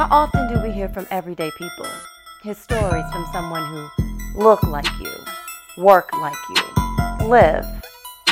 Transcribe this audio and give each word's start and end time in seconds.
How 0.00 0.08
often 0.10 0.48
do 0.48 0.62
we 0.62 0.72
hear 0.72 0.88
from 0.88 1.06
everyday 1.10 1.50
people? 1.58 1.86
His 2.42 2.56
stories 2.56 3.04
from 3.12 3.26
someone 3.34 3.66
who 3.66 3.86
look 4.34 4.62
like 4.62 4.88
you, 4.98 5.12
work 5.76 6.10
like 6.14 6.38
you, 6.48 7.26
live 7.26 7.66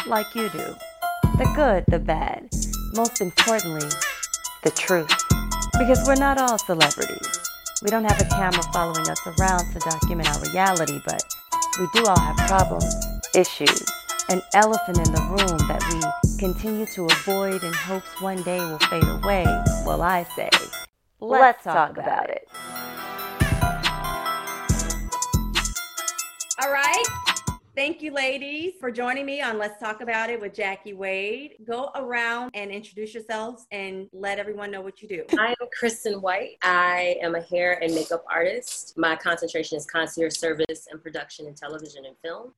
like 0.07 0.35
you 0.35 0.49
do. 0.49 0.65
The 1.37 1.53
good, 1.55 1.85
the 1.87 1.99
bad, 1.99 2.49
most 2.95 3.21
importantly, 3.21 3.87
the 4.65 4.71
truth. 4.71 5.13
Because 5.79 6.03
we're 6.07 6.15
not 6.15 6.39
all 6.39 6.57
celebrities. 6.57 7.39
We 7.83 7.91
don't 7.91 8.05
have 8.05 8.19
a 8.19 8.31
camera 8.31 8.63
following 8.73 9.07
us 9.07 9.21
around 9.27 9.71
to 9.75 9.79
document 9.81 10.35
our 10.35 10.41
reality, 10.51 11.03
but 11.05 11.23
we 11.79 11.87
do 11.93 12.07
all 12.07 12.19
have 12.19 12.49
problems, 12.49 12.97
issues, 13.35 13.85
an 14.31 14.41
elephant 14.55 14.97
in 14.97 15.13
the 15.13 15.21
room 15.21 15.59
that 15.69 15.85
we 15.93 16.39
continue 16.39 16.87
to 16.95 17.05
avoid 17.05 17.63
in 17.63 17.73
hopes 17.75 18.23
one 18.23 18.43
day 18.43 18.59
will 18.59 18.79
fade 18.79 19.05
away. 19.05 19.45
Well, 19.85 20.01
I 20.01 20.25
say, 20.35 20.49
let's, 21.21 21.65
talk, 21.65 21.97
about 21.97 22.31
it. 22.31 22.49
All 26.61 26.73
right. 26.73 27.05
Thank 27.79 28.03
you, 28.03 28.13
ladies, 28.13 28.75
for 28.81 28.91
joining 28.91 29.25
me 29.25 29.41
on 29.41 29.57
Let's 29.57 29.79
Talk 29.79 30.01
About 30.01 30.31
It 30.31 30.41
with 30.41 30.53
Jackie 30.53 30.95
Wade. 30.95 31.55
Go 31.65 31.91
around 31.95 32.51
and 32.55 32.73
introduce 32.73 33.15
yourselves 33.15 33.69
and 33.71 34.09
let 34.13 34.41
everyone 34.41 34.73
know 34.73 34.81
what 34.81 35.01
you 35.01 35.07
do. 35.07 35.25
I 35.39 35.55
am 35.61 35.69
Kristen 35.79 36.21
White. 36.21 36.57
I 36.63 37.17
am 37.23 37.37
a 37.37 37.41
hair 37.41 37.81
and 37.81 37.95
makeup 37.95 38.25
artist. 38.29 38.95
My 38.97 39.15
concentration 39.15 39.79
is 39.79 39.87
concierge 39.87 40.35
service 40.35 40.89
and 40.91 41.01
production 41.01 41.47
in 41.47 41.55
television 41.55 42.05
and 42.05 42.17
film. 42.21 42.53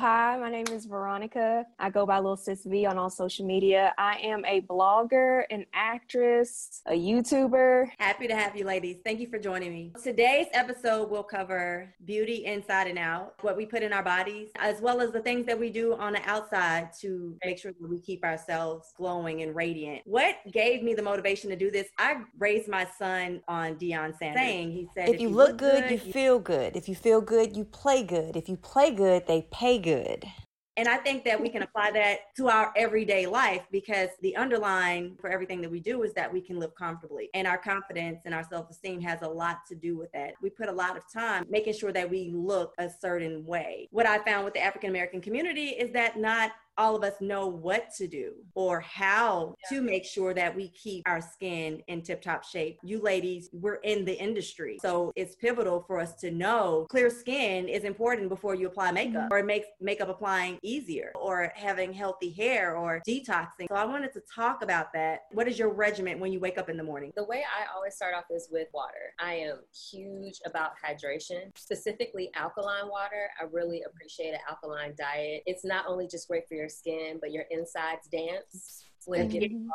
Hi, 0.00 0.36
my 0.40 0.50
name 0.50 0.66
is 0.72 0.86
Veronica. 0.86 1.64
I 1.78 1.88
go 1.88 2.04
by 2.04 2.18
Lil 2.18 2.36
Sis 2.36 2.64
V 2.64 2.84
on 2.84 2.98
all 2.98 3.08
social 3.08 3.46
media. 3.46 3.94
I 3.96 4.16
am 4.24 4.44
a 4.44 4.60
blogger, 4.62 5.44
an 5.50 5.64
actress, 5.72 6.82
a 6.86 6.92
YouTuber. 6.92 7.86
Happy 8.00 8.26
to 8.26 8.34
have 8.34 8.56
you, 8.56 8.64
ladies. 8.64 8.96
Thank 9.04 9.20
you 9.20 9.28
for 9.28 9.38
joining 9.38 9.72
me. 9.72 9.92
Today's 10.02 10.48
episode 10.52 11.10
will 11.10 11.22
cover 11.22 11.94
beauty 12.04 12.44
inside 12.44 12.88
and 12.88 12.98
out, 12.98 13.34
what 13.42 13.56
we 13.56 13.66
put 13.66 13.84
in 13.84 13.92
our 13.92 14.02
bodies, 14.02 14.48
as 14.56 14.80
well 14.80 15.00
as 15.00 15.12
the 15.12 15.20
things 15.20 15.46
that 15.46 15.58
we 15.58 15.70
do 15.70 15.94
on 15.94 16.14
the 16.14 16.28
outside 16.28 16.88
to 17.00 17.36
make 17.44 17.58
sure 17.58 17.70
that 17.80 17.88
we 17.88 18.00
keep 18.00 18.24
ourselves 18.24 18.92
glowing 18.96 19.42
and 19.42 19.54
radiant. 19.54 20.02
What 20.06 20.38
gave 20.52 20.82
me 20.82 20.94
the 20.94 21.02
motivation 21.02 21.50
to 21.50 21.56
do 21.56 21.70
this? 21.70 21.86
I 21.98 22.16
raised 22.36 22.68
my 22.68 22.84
son 22.98 23.42
on 23.46 23.76
Deion 23.76 24.18
Sanders. 24.18 24.42
Saying 24.42 24.72
he 24.72 24.88
said, 24.92 25.08
If, 25.10 25.20
you, 25.20 25.28
look, 25.28 25.56
good, 25.56 25.88
you 25.88 25.98
feel 25.98 26.40
good. 26.40 26.76
If 26.76 26.88
you 26.88 26.96
feel 26.96 27.20
good, 27.20 27.56
you 27.56 27.64
play 27.64 28.02
good. 28.02 28.36
If 28.36 28.48
you 28.48 28.56
play 28.56 28.90
good, 28.90 29.28
they 29.28 29.46
pay 29.52 29.83
good. 29.84 30.24
And 30.76 30.88
I 30.88 30.96
think 30.96 31.24
that 31.24 31.40
we 31.40 31.48
can 31.48 31.62
apply 31.62 31.92
that 31.92 32.34
to 32.36 32.48
our 32.48 32.72
everyday 32.76 33.26
life 33.26 33.62
because 33.70 34.08
the 34.22 34.34
underline 34.34 35.16
for 35.20 35.30
everything 35.30 35.60
that 35.60 35.70
we 35.70 35.78
do 35.78 36.02
is 36.02 36.12
that 36.14 36.32
we 36.32 36.40
can 36.40 36.58
live 36.58 36.74
comfortably. 36.74 37.30
And 37.32 37.46
our 37.46 37.58
confidence 37.58 38.22
and 38.24 38.34
our 38.34 38.42
self 38.42 38.68
esteem 38.70 39.00
has 39.02 39.22
a 39.22 39.28
lot 39.28 39.58
to 39.68 39.76
do 39.76 39.96
with 39.96 40.10
that. 40.12 40.34
We 40.42 40.50
put 40.50 40.68
a 40.68 40.72
lot 40.72 40.96
of 40.96 41.04
time 41.12 41.44
making 41.48 41.74
sure 41.74 41.92
that 41.92 42.10
we 42.10 42.32
look 42.34 42.74
a 42.78 42.90
certain 42.90 43.46
way. 43.46 43.86
What 43.92 44.06
I 44.06 44.18
found 44.24 44.44
with 44.44 44.54
the 44.54 44.62
African 44.62 44.90
American 44.90 45.20
community 45.20 45.68
is 45.68 45.92
that 45.92 46.18
not 46.18 46.50
all 46.78 46.96
of 46.96 47.04
us 47.04 47.14
know 47.20 47.46
what 47.46 47.92
to 47.96 48.06
do 48.06 48.32
or 48.54 48.80
how 48.80 49.54
yeah. 49.70 49.76
to 49.76 49.82
make 49.82 50.04
sure 50.04 50.34
that 50.34 50.54
we 50.54 50.68
keep 50.68 51.02
our 51.06 51.20
skin 51.20 51.82
in 51.88 52.02
tip 52.02 52.22
top 52.22 52.44
shape. 52.44 52.78
You 52.82 53.00
ladies, 53.00 53.48
we're 53.52 53.76
in 53.76 54.04
the 54.04 54.18
industry. 54.18 54.78
So 54.82 55.12
it's 55.16 55.34
pivotal 55.36 55.84
for 55.86 56.00
us 56.00 56.14
to 56.16 56.30
know 56.30 56.86
clear 56.90 57.10
skin 57.10 57.68
is 57.68 57.84
important 57.84 58.28
before 58.28 58.54
you 58.54 58.66
apply 58.66 58.92
makeup 58.92 59.14
mm-hmm. 59.24 59.32
or 59.32 59.38
it 59.38 59.46
makes 59.46 59.66
makeup 59.80 60.08
applying 60.08 60.58
easier 60.62 61.12
or 61.14 61.52
having 61.54 61.92
healthy 61.92 62.30
hair 62.30 62.76
or 62.76 63.00
detoxing. 63.06 63.66
So 63.68 63.74
I 63.74 63.84
wanted 63.84 64.12
to 64.14 64.22
talk 64.32 64.62
about 64.62 64.92
that. 64.94 65.20
What 65.32 65.48
is 65.48 65.58
your 65.58 65.72
regimen 65.72 66.20
when 66.20 66.32
you 66.32 66.40
wake 66.40 66.58
up 66.58 66.68
in 66.68 66.76
the 66.76 66.82
morning? 66.82 67.12
The 67.16 67.24
way 67.24 67.44
I 67.44 67.66
always 67.74 67.94
start 67.94 68.14
off 68.14 68.24
is 68.30 68.48
with 68.50 68.68
water. 68.74 69.14
I 69.20 69.34
am 69.34 69.58
huge 69.90 70.40
about 70.46 70.72
hydration, 70.84 71.56
specifically 71.56 72.30
alkaline 72.34 72.88
water. 72.88 73.28
I 73.40 73.44
really 73.50 73.82
appreciate 73.86 74.30
an 74.30 74.40
alkaline 74.48 74.94
diet. 74.98 75.42
It's 75.46 75.64
not 75.64 75.86
only 75.86 76.06
just 76.08 76.28
great 76.28 76.48
for 76.48 76.54
your 76.54 76.63
your 76.64 76.70
skin, 76.70 77.18
but 77.20 77.30
your 77.30 77.44
insides 77.50 78.08
dance 78.08 78.84
getting 79.06 79.68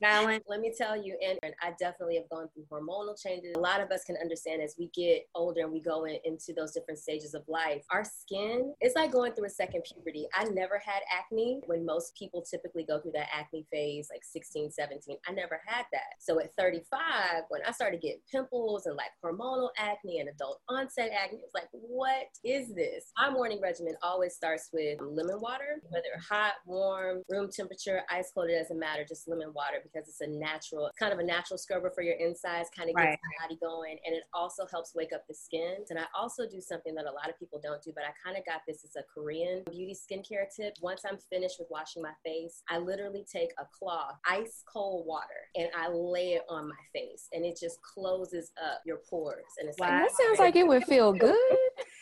balance. 0.00 0.44
Let 0.48 0.60
me 0.60 0.72
tell 0.76 0.96
you, 0.96 1.16
and, 1.24 1.38
I 1.62 1.72
definitely 1.78 2.16
have 2.16 2.28
gone 2.28 2.48
through 2.52 2.64
hormonal 2.70 3.20
changes. 3.20 3.54
A 3.56 3.60
lot 3.60 3.80
of 3.80 3.90
us 3.90 4.04
can 4.04 4.16
understand 4.20 4.60
as 4.62 4.74
we 4.78 4.90
get 4.94 5.26
older 5.34 5.62
and 5.62 5.72
we 5.72 5.80
go 5.80 6.04
in, 6.04 6.18
into 6.24 6.52
those 6.54 6.72
different 6.72 6.98
stages 6.98 7.34
of 7.34 7.42
life, 7.48 7.82
our 7.90 8.04
skin 8.04 8.74
is 8.82 8.92
like 8.94 9.12
going 9.12 9.32
through 9.32 9.46
a 9.46 9.50
second 9.50 9.84
puberty. 9.84 10.26
I 10.34 10.44
never 10.44 10.80
had 10.84 11.00
acne 11.10 11.60
when 11.66 11.84
most 11.86 12.14
people 12.16 12.42
typically 12.42 12.84
go 12.84 13.00
through 13.00 13.12
that 13.12 13.28
acne 13.32 13.66
phase, 13.72 14.08
like 14.12 14.22
16, 14.24 14.70
17. 14.70 15.16
I 15.26 15.32
never 15.32 15.60
had 15.66 15.84
that. 15.92 16.16
So 16.18 16.40
at 16.40 16.54
35, 16.58 17.44
when 17.48 17.62
I 17.66 17.72
started 17.72 18.00
getting 18.00 18.20
pimples 18.30 18.86
and 18.86 18.96
like 18.96 19.10
hormonal 19.24 19.70
acne 19.78 20.20
and 20.20 20.28
adult 20.28 20.60
onset 20.68 21.10
acne, 21.12 21.38
it 21.38 21.42
was 21.42 21.54
like, 21.54 21.68
what 21.72 22.26
is 22.44 22.74
this? 22.74 23.12
My 23.16 23.30
morning 23.30 23.60
regimen 23.62 23.94
always 24.02 24.34
starts 24.34 24.68
with 24.72 25.00
lemon 25.00 25.40
water, 25.40 25.80
whether 25.88 26.08
hot, 26.28 26.54
warm, 26.66 27.22
room 27.28 27.48
temperature, 27.54 28.02
ice 28.10 28.30
cold, 28.34 28.50
doesn't 28.66 28.80
matter, 28.80 29.04
just 29.06 29.28
lemon 29.28 29.52
water 29.54 29.78
because 29.82 30.08
it's 30.08 30.20
a 30.20 30.26
natural, 30.26 30.90
kind 30.98 31.12
of 31.12 31.18
a 31.18 31.22
natural 31.22 31.58
scrubber 31.58 31.90
for 31.94 32.02
your 32.02 32.16
insides, 32.16 32.68
kind 32.76 32.90
of 32.90 32.96
right. 32.96 33.10
gets 33.10 33.22
the 33.22 33.46
body 33.46 33.58
going. 33.60 33.98
And 34.04 34.14
it 34.14 34.24
also 34.34 34.66
helps 34.70 34.94
wake 34.94 35.12
up 35.14 35.24
the 35.28 35.34
skin. 35.34 35.76
And 35.90 35.98
I 35.98 36.04
also 36.18 36.48
do 36.48 36.60
something 36.60 36.94
that 36.94 37.04
a 37.04 37.12
lot 37.12 37.28
of 37.28 37.38
people 37.38 37.60
don't 37.62 37.82
do, 37.82 37.92
but 37.94 38.04
I 38.04 38.10
kind 38.24 38.36
of 38.36 38.44
got 38.44 38.62
this 38.66 38.84
as 38.84 38.96
a 38.96 39.04
Korean 39.12 39.62
beauty 39.70 39.94
skincare 39.94 40.46
tip. 40.54 40.74
Once 40.82 41.02
I'm 41.08 41.18
finished 41.30 41.56
with 41.58 41.68
washing 41.70 42.02
my 42.02 42.12
face, 42.24 42.62
I 42.68 42.78
literally 42.78 43.24
take 43.30 43.50
a 43.58 43.64
cloth, 43.76 44.16
ice 44.26 44.62
cold 44.72 45.06
water, 45.06 45.46
and 45.54 45.68
I 45.76 45.88
lay 45.88 46.34
it 46.34 46.42
on 46.48 46.68
my 46.68 46.74
face. 46.92 47.28
And 47.32 47.44
it 47.44 47.58
just 47.60 47.78
closes 47.82 48.50
up 48.62 48.80
your 48.84 48.98
pores. 49.08 49.44
And 49.58 49.68
it's 49.68 49.78
wow. 49.78 49.90
like, 49.90 50.08
that 50.08 50.16
sounds 50.16 50.38
like 50.38 50.56
it 50.56 50.66
would 50.66 50.84
feel 50.84 51.12
good. 51.12 51.36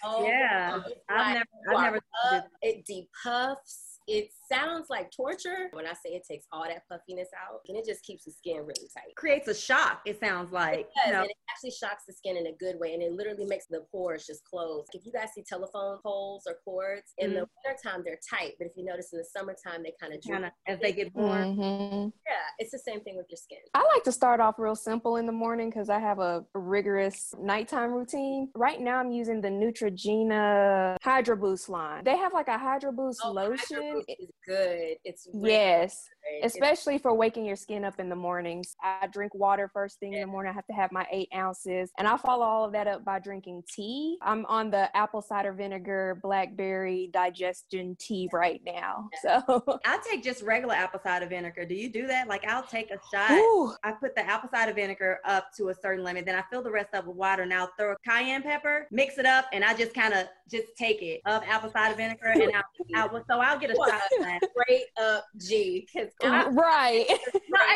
Oh, 0.06 0.22
yeah. 0.22 0.80
I've 1.08 1.34
never, 1.34 1.78
I've 1.78 1.92
never, 2.30 2.46
it 2.60 2.86
depuffs 2.86 3.93
it 4.06 4.28
sounds 4.50 4.86
like 4.90 5.10
torture 5.10 5.68
when 5.72 5.86
I 5.86 5.92
say 5.92 6.10
it 6.10 6.24
takes 6.28 6.46
all 6.52 6.64
that 6.64 6.82
puffiness 6.90 7.28
out 7.34 7.60
and 7.68 7.76
it 7.76 7.86
just 7.86 8.02
keeps 8.04 8.24
the 8.24 8.32
skin 8.32 8.58
really 8.58 8.88
tight. 8.94 9.14
Creates 9.16 9.48
a 9.48 9.54
shock, 9.54 10.00
it 10.04 10.20
sounds 10.20 10.52
like. 10.52 10.80
It 10.80 10.88
does, 10.96 11.06
you 11.06 11.12
know? 11.12 11.20
and 11.22 11.30
it 11.30 11.36
actually 11.50 11.70
shocks 11.70 12.04
the 12.06 12.12
skin 12.12 12.36
in 12.36 12.46
a 12.46 12.52
good 12.52 12.78
way 12.78 12.92
and 12.94 13.02
it 13.02 13.12
literally 13.12 13.46
makes 13.46 13.66
the 13.66 13.84
pores 13.90 14.26
just 14.26 14.44
close. 14.44 14.84
If 14.92 15.06
you 15.06 15.12
guys 15.12 15.28
see 15.34 15.42
telephone 15.42 15.98
poles 16.02 16.44
or 16.46 16.56
cords, 16.64 17.14
in 17.18 17.30
mm-hmm. 17.30 17.40
the 17.40 17.46
wintertime 17.64 18.02
they're 18.04 18.18
tight, 18.28 18.52
but 18.58 18.66
if 18.66 18.72
you 18.76 18.84
notice 18.84 19.12
in 19.12 19.18
the 19.18 19.24
summertime 19.24 19.82
they 19.82 19.94
kind 20.00 20.12
of 20.12 20.20
droop. 20.20 20.52
As 20.66 20.78
they 20.80 20.92
get 20.92 21.14
warm. 21.14 21.56
Mm-hmm. 21.56 22.08
Yeah, 22.26 22.44
it's 22.58 22.72
the 22.72 22.78
same 22.78 23.00
thing 23.00 23.16
with 23.16 23.26
your 23.30 23.36
skin. 23.36 23.58
I 23.74 23.84
like 23.94 24.04
to 24.04 24.12
start 24.12 24.40
off 24.40 24.56
real 24.58 24.76
simple 24.76 25.16
in 25.16 25.26
the 25.26 25.32
morning 25.32 25.70
because 25.70 25.88
I 25.88 25.98
have 25.98 26.18
a 26.18 26.44
rigorous 26.54 27.34
nighttime 27.40 27.92
routine. 27.92 28.50
Right 28.54 28.80
now 28.80 28.98
I'm 28.98 29.10
using 29.10 29.40
the 29.40 29.48
Neutrogena 29.48 30.96
Hydro 31.02 31.36
Boost 31.36 31.68
line. 31.68 32.04
They 32.04 32.16
have 32.16 32.32
like 32.32 32.48
a 32.48 32.58
Hydro 32.58 32.92
Boost 32.92 33.20
oh, 33.24 33.32
lotion. 33.32 33.93
Is 34.08 34.30
good. 34.46 34.96
It's 35.04 35.28
really 35.32 35.50
yes. 35.50 36.08
Especially 36.42 36.98
for 36.98 37.14
waking 37.14 37.44
your 37.44 37.56
skin 37.56 37.84
up 37.84 37.98
in 37.98 38.08
the 38.08 38.16
mornings. 38.16 38.76
I 38.82 39.06
drink 39.06 39.34
water 39.34 39.70
first 39.72 39.98
thing 40.00 40.14
in 40.14 40.20
the 40.20 40.26
morning. 40.26 40.50
I 40.50 40.54
have 40.54 40.66
to 40.66 40.72
have 40.72 40.92
my 40.92 41.06
eight 41.10 41.28
ounces, 41.34 41.90
and 41.98 42.06
I 42.06 42.16
follow 42.16 42.44
all 42.44 42.64
of 42.64 42.72
that 42.72 42.86
up 42.86 43.04
by 43.04 43.18
drinking 43.18 43.64
tea. 43.68 44.18
I'm 44.22 44.44
on 44.46 44.70
the 44.70 44.94
apple 44.96 45.22
cider 45.22 45.52
vinegar 45.52 46.18
blackberry 46.22 47.10
digestion 47.12 47.96
tea 47.98 48.28
right 48.32 48.60
now. 48.64 49.08
So 49.22 49.80
I 49.84 49.98
take 50.08 50.22
just 50.22 50.42
regular 50.42 50.74
apple 50.74 51.00
cider 51.02 51.26
vinegar. 51.26 51.64
Do 51.64 51.74
you 51.74 51.90
do 51.90 52.06
that? 52.06 52.28
Like 52.28 52.46
I'll 52.46 52.66
take 52.66 52.90
a 52.90 52.98
shot. 53.12 53.30
Ooh. 53.32 53.74
I 53.82 53.92
put 53.92 54.14
the 54.14 54.22
apple 54.22 54.48
cider 54.52 54.72
vinegar 54.72 55.20
up 55.24 55.48
to 55.56 55.68
a 55.68 55.74
certain 55.74 56.04
limit, 56.04 56.26
then 56.26 56.36
I 56.36 56.42
fill 56.50 56.62
the 56.62 56.70
rest 56.70 56.94
up 56.94 57.06
with 57.06 57.16
water. 57.16 57.46
Now 57.46 57.68
throw 57.78 57.92
a 57.92 57.96
cayenne 58.06 58.42
pepper, 58.42 58.86
mix 58.90 59.18
it 59.18 59.26
up, 59.26 59.46
and 59.52 59.64
I 59.64 59.74
just 59.74 59.94
kind 59.94 60.14
of 60.14 60.26
just 60.50 60.76
take 60.76 61.02
it 61.02 61.20
of 61.26 61.42
apple 61.44 61.70
cider 61.70 61.94
vinegar, 61.94 62.26
and 62.26 62.52
I, 62.94 63.02
I 63.02 63.08
so 63.28 63.40
I'll 63.40 63.58
get 63.58 63.70
a 63.70 63.74
shot 63.74 64.02
straight 64.52 64.86
up 65.00 65.24
G. 65.38 65.86
right. 66.22 66.54
right. 66.54 67.06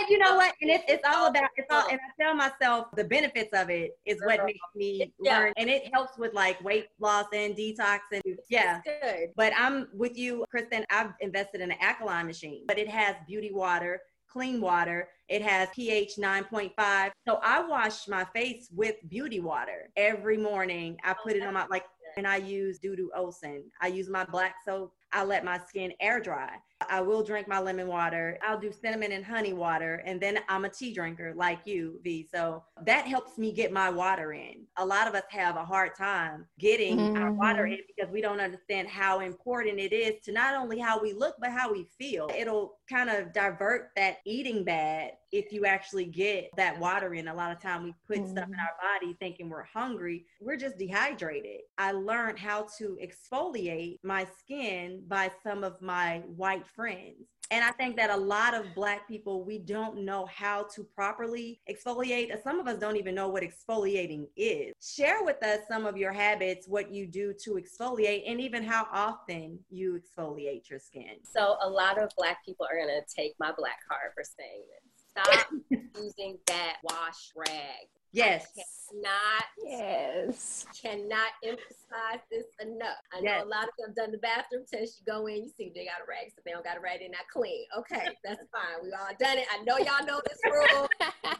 You 0.08 0.18
know 0.18 0.36
what? 0.36 0.54
And 0.62 0.70
it's, 0.70 0.84
it's 0.88 1.02
all 1.06 1.26
about, 1.26 1.50
it's 1.56 1.66
all, 1.70 1.86
and 1.90 1.98
I 2.00 2.22
tell 2.22 2.34
myself 2.34 2.86
the 2.96 3.04
benefits 3.04 3.50
of 3.52 3.68
it 3.68 3.98
is 4.06 4.18
what 4.24 4.42
makes 4.46 4.58
me 4.74 5.12
yeah. 5.20 5.38
learn. 5.38 5.52
And 5.58 5.68
it 5.68 5.92
helps 5.92 6.16
with 6.16 6.32
like 6.32 6.62
weight 6.64 6.86
loss 6.98 7.26
and 7.34 7.54
detox. 7.54 7.98
And 8.10 8.22
yeah. 8.48 8.80
good. 8.84 9.30
But 9.36 9.52
I'm 9.56 9.88
with 9.92 10.16
you, 10.16 10.46
Kristen. 10.50 10.84
I've 10.90 11.12
invested 11.20 11.60
in 11.60 11.70
an 11.70 11.76
alkaline 11.80 12.26
machine, 12.26 12.64
but 12.66 12.78
it 12.78 12.88
has 12.88 13.16
beauty 13.26 13.50
water 13.52 14.00
clean 14.30 14.60
water. 14.60 15.08
It 15.28 15.42
has 15.42 15.68
pH 15.74 16.16
9.5. 16.16 17.10
So 17.26 17.40
I 17.42 17.66
wash 17.66 18.06
my 18.08 18.24
face 18.34 18.68
with 18.74 18.96
beauty 19.08 19.40
water 19.40 19.90
every 19.96 20.36
morning. 20.36 20.98
I 21.02 21.14
put 21.22 21.32
it 21.32 21.42
on 21.42 21.54
my 21.54 21.66
like 21.66 21.84
and 22.16 22.26
I 22.26 22.36
use 22.36 22.78
Dudu 22.78 23.06
Osun. 23.16 23.62
I 23.80 23.88
use 23.88 24.08
my 24.08 24.24
black 24.24 24.56
soap. 24.64 24.92
I 25.12 25.24
let 25.24 25.44
my 25.44 25.58
skin 25.58 25.92
air 26.00 26.20
dry. 26.20 26.50
I 26.88 27.00
will 27.00 27.22
drink 27.22 27.48
my 27.48 27.58
lemon 27.58 27.88
water. 27.88 28.38
I'll 28.42 28.58
do 28.58 28.72
cinnamon 28.72 29.12
and 29.12 29.24
honey 29.24 29.52
water. 29.52 30.02
And 30.06 30.20
then 30.20 30.38
I'm 30.48 30.64
a 30.64 30.68
tea 30.68 30.94
drinker 30.94 31.32
like 31.34 31.60
you, 31.64 31.98
V. 32.04 32.28
So 32.32 32.62
that 32.84 33.06
helps 33.06 33.36
me 33.36 33.52
get 33.52 33.72
my 33.72 33.90
water 33.90 34.32
in. 34.32 34.64
A 34.76 34.86
lot 34.86 35.08
of 35.08 35.14
us 35.14 35.24
have 35.30 35.56
a 35.56 35.64
hard 35.64 35.96
time 35.96 36.46
getting 36.58 36.98
mm-hmm. 36.98 37.22
our 37.22 37.32
water 37.32 37.66
in 37.66 37.78
because 37.88 38.12
we 38.12 38.20
don't 38.20 38.40
understand 38.40 38.86
how 38.88 39.20
important 39.20 39.80
it 39.80 39.92
is 39.92 40.22
to 40.24 40.32
not 40.32 40.54
only 40.54 40.78
how 40.78 41.00
we 41.00 41.12
look, 41.12 41.34
but 41.40 41.50
how 41.50 41.72
we 41.72 41.88
feel. 41.98 42.30
It'll 42.36 42.78
kind 42.88 43.10
of 43.10 43.32
divert 43.32 43.90
that 43.96 44.18
eating 44.24 44.62
bad 44.62 45.12
if 45.32 45.52
you 45.52 45.66
actually 45.66 46.06
get 46.06 46.48
that 46.56 46.78
water 46.78 47.14
in. 47.14 47.28
A 47.28 47.34
lot 47.34 47.52
of 47.52 47.60
time 47.60 47.82
we 47.82 47.94
put 48.06 48.18
mm-hmm. 48.18 48.30
stuff 48.30 48.46
in 48.46 48.52
mm-hmm. 48.52 48.60
our 48.60 48.98
body 49.00 49.16
thinking 49.18 49.48
we're 49.48 49.64
hungry. 49.64 50.26
We're 50.40 50.56
just 50.56 50.78
dehydrated. 50.78 51.62
I 51.76 51.92
learned 51.92 52.38
how 52.38 52.68
to 52.78 52.98
exfoliate 53.02 53.98
my 54.02 54.26
skin 54.38 54.97
by 55.06 55.30
some 55.42 55.64
of 55.64 55.80
my 55.80 56.22
white 56.36 56.66
friends. 56.74 57.26
And 57.50 57.64
I 57.64 57.70
think 57.70 57.96
that 57.96 58.10
a 58.10 58.16
lot 58.16 58.52
of 58.52 58.74
Black 58.74 59.08
people, 59.08 59.42
we 59.42 59.58
don't 59.58 60.04
know 60.04 60.26
how 60.26 60.66
to 60.74 60.84
properly 60.84 61.60
exfoliate. 61.70 62.30
Some 62.42 62.60
of 62.60 62.66
us 62.66 62.78
don't 62.78 62.96
even 62.96 63.14
know 63.14 63.28
what 63.28 63.42
exfoliating 63.42 64.26
is. 64.36 64.74
Share 64.82 65.24
with 65.24 65.42
us 65.42 65.60
some 65.66 65.86
of 65.86 65.96
your 65.96 66.12
habits, 66.12 66.68
what 66.68 66.92
you 66.92 67.06
do 67.06 67.32
to 67.44 67.52
exfoliate, 67.52 68.30
and 68.30 68.38
even 68.38 68.62
how 68.62 68.86
often 68.92 69.58
you 69.70 69.98
exfoliate 69.98 70.68
your 70.68 70.78
skin. 70.78 71.16
So, 71.22 71.56
a 71.62 71.68
lot 71.68 71.96
of 71.98 72.10
Black 72.18 72.44
people 72.44 72.66
are 72.70 72.76
going 72.76 72.88
to 73.00 73.14
take 73.14 73.34
my 73.40 73.52
Black 73.56 73.78
card 73.88 74.12
for 74.14 74.24
saying 74.24 74.64
this. 74.68 74.98
Stop 75.08 75.48
using 76.02 76.36
that 76.46 76.76
wash 76.84 77.32
rag. 77.34 77.88
Yes. 78.12 78.46
Cannot. 78.54 79.44
Yes. 79.62 80.66
Cannot 80.80 81.32
emphasize 81.44 82.24
this 82.30 82.46
enough. 82.60 82.96
I 83.12 83.20
yes. 83.20 83.22
know 83.22 83.44
a 83.44 83.48
lot 83.48 83.64
of 83.64 83.74
them 83.78 83.92
done 83.94 84.12
the 84.12 84.18
bathroom 84.18 84.64
test. 84.70 85.00
You 85.00 85.12
go 85.12 85.26
in, 85.26 85.44
you 85.44 85.50
see 85.56 85.72
they 85.74 85.84
got 85.84 86.00
a 86.00 86.08
rag, 86.08 86.32
so 86.32 86.40
they 86.44 86.52
don't 86.52 86.64
got 86.64 86.78
a 86.78 86.80
rag, 86.80 87.00
they're 87.00 87.10
not 87.10 87.28
clean. 87.32 87.66
Okay, 87.76 88.08
that's 88.24 88.40
fine. 88.48 88.80
We 88.82 88.92
all 88.92 89.12
done 89.20 89.38
it. 89.38 89.46
I 89.52 89.62
know 89.64 89.76
y'all 89.76 90.06
know 90.06 90.20
this 90.24 90.40
rule. 90.44 90.88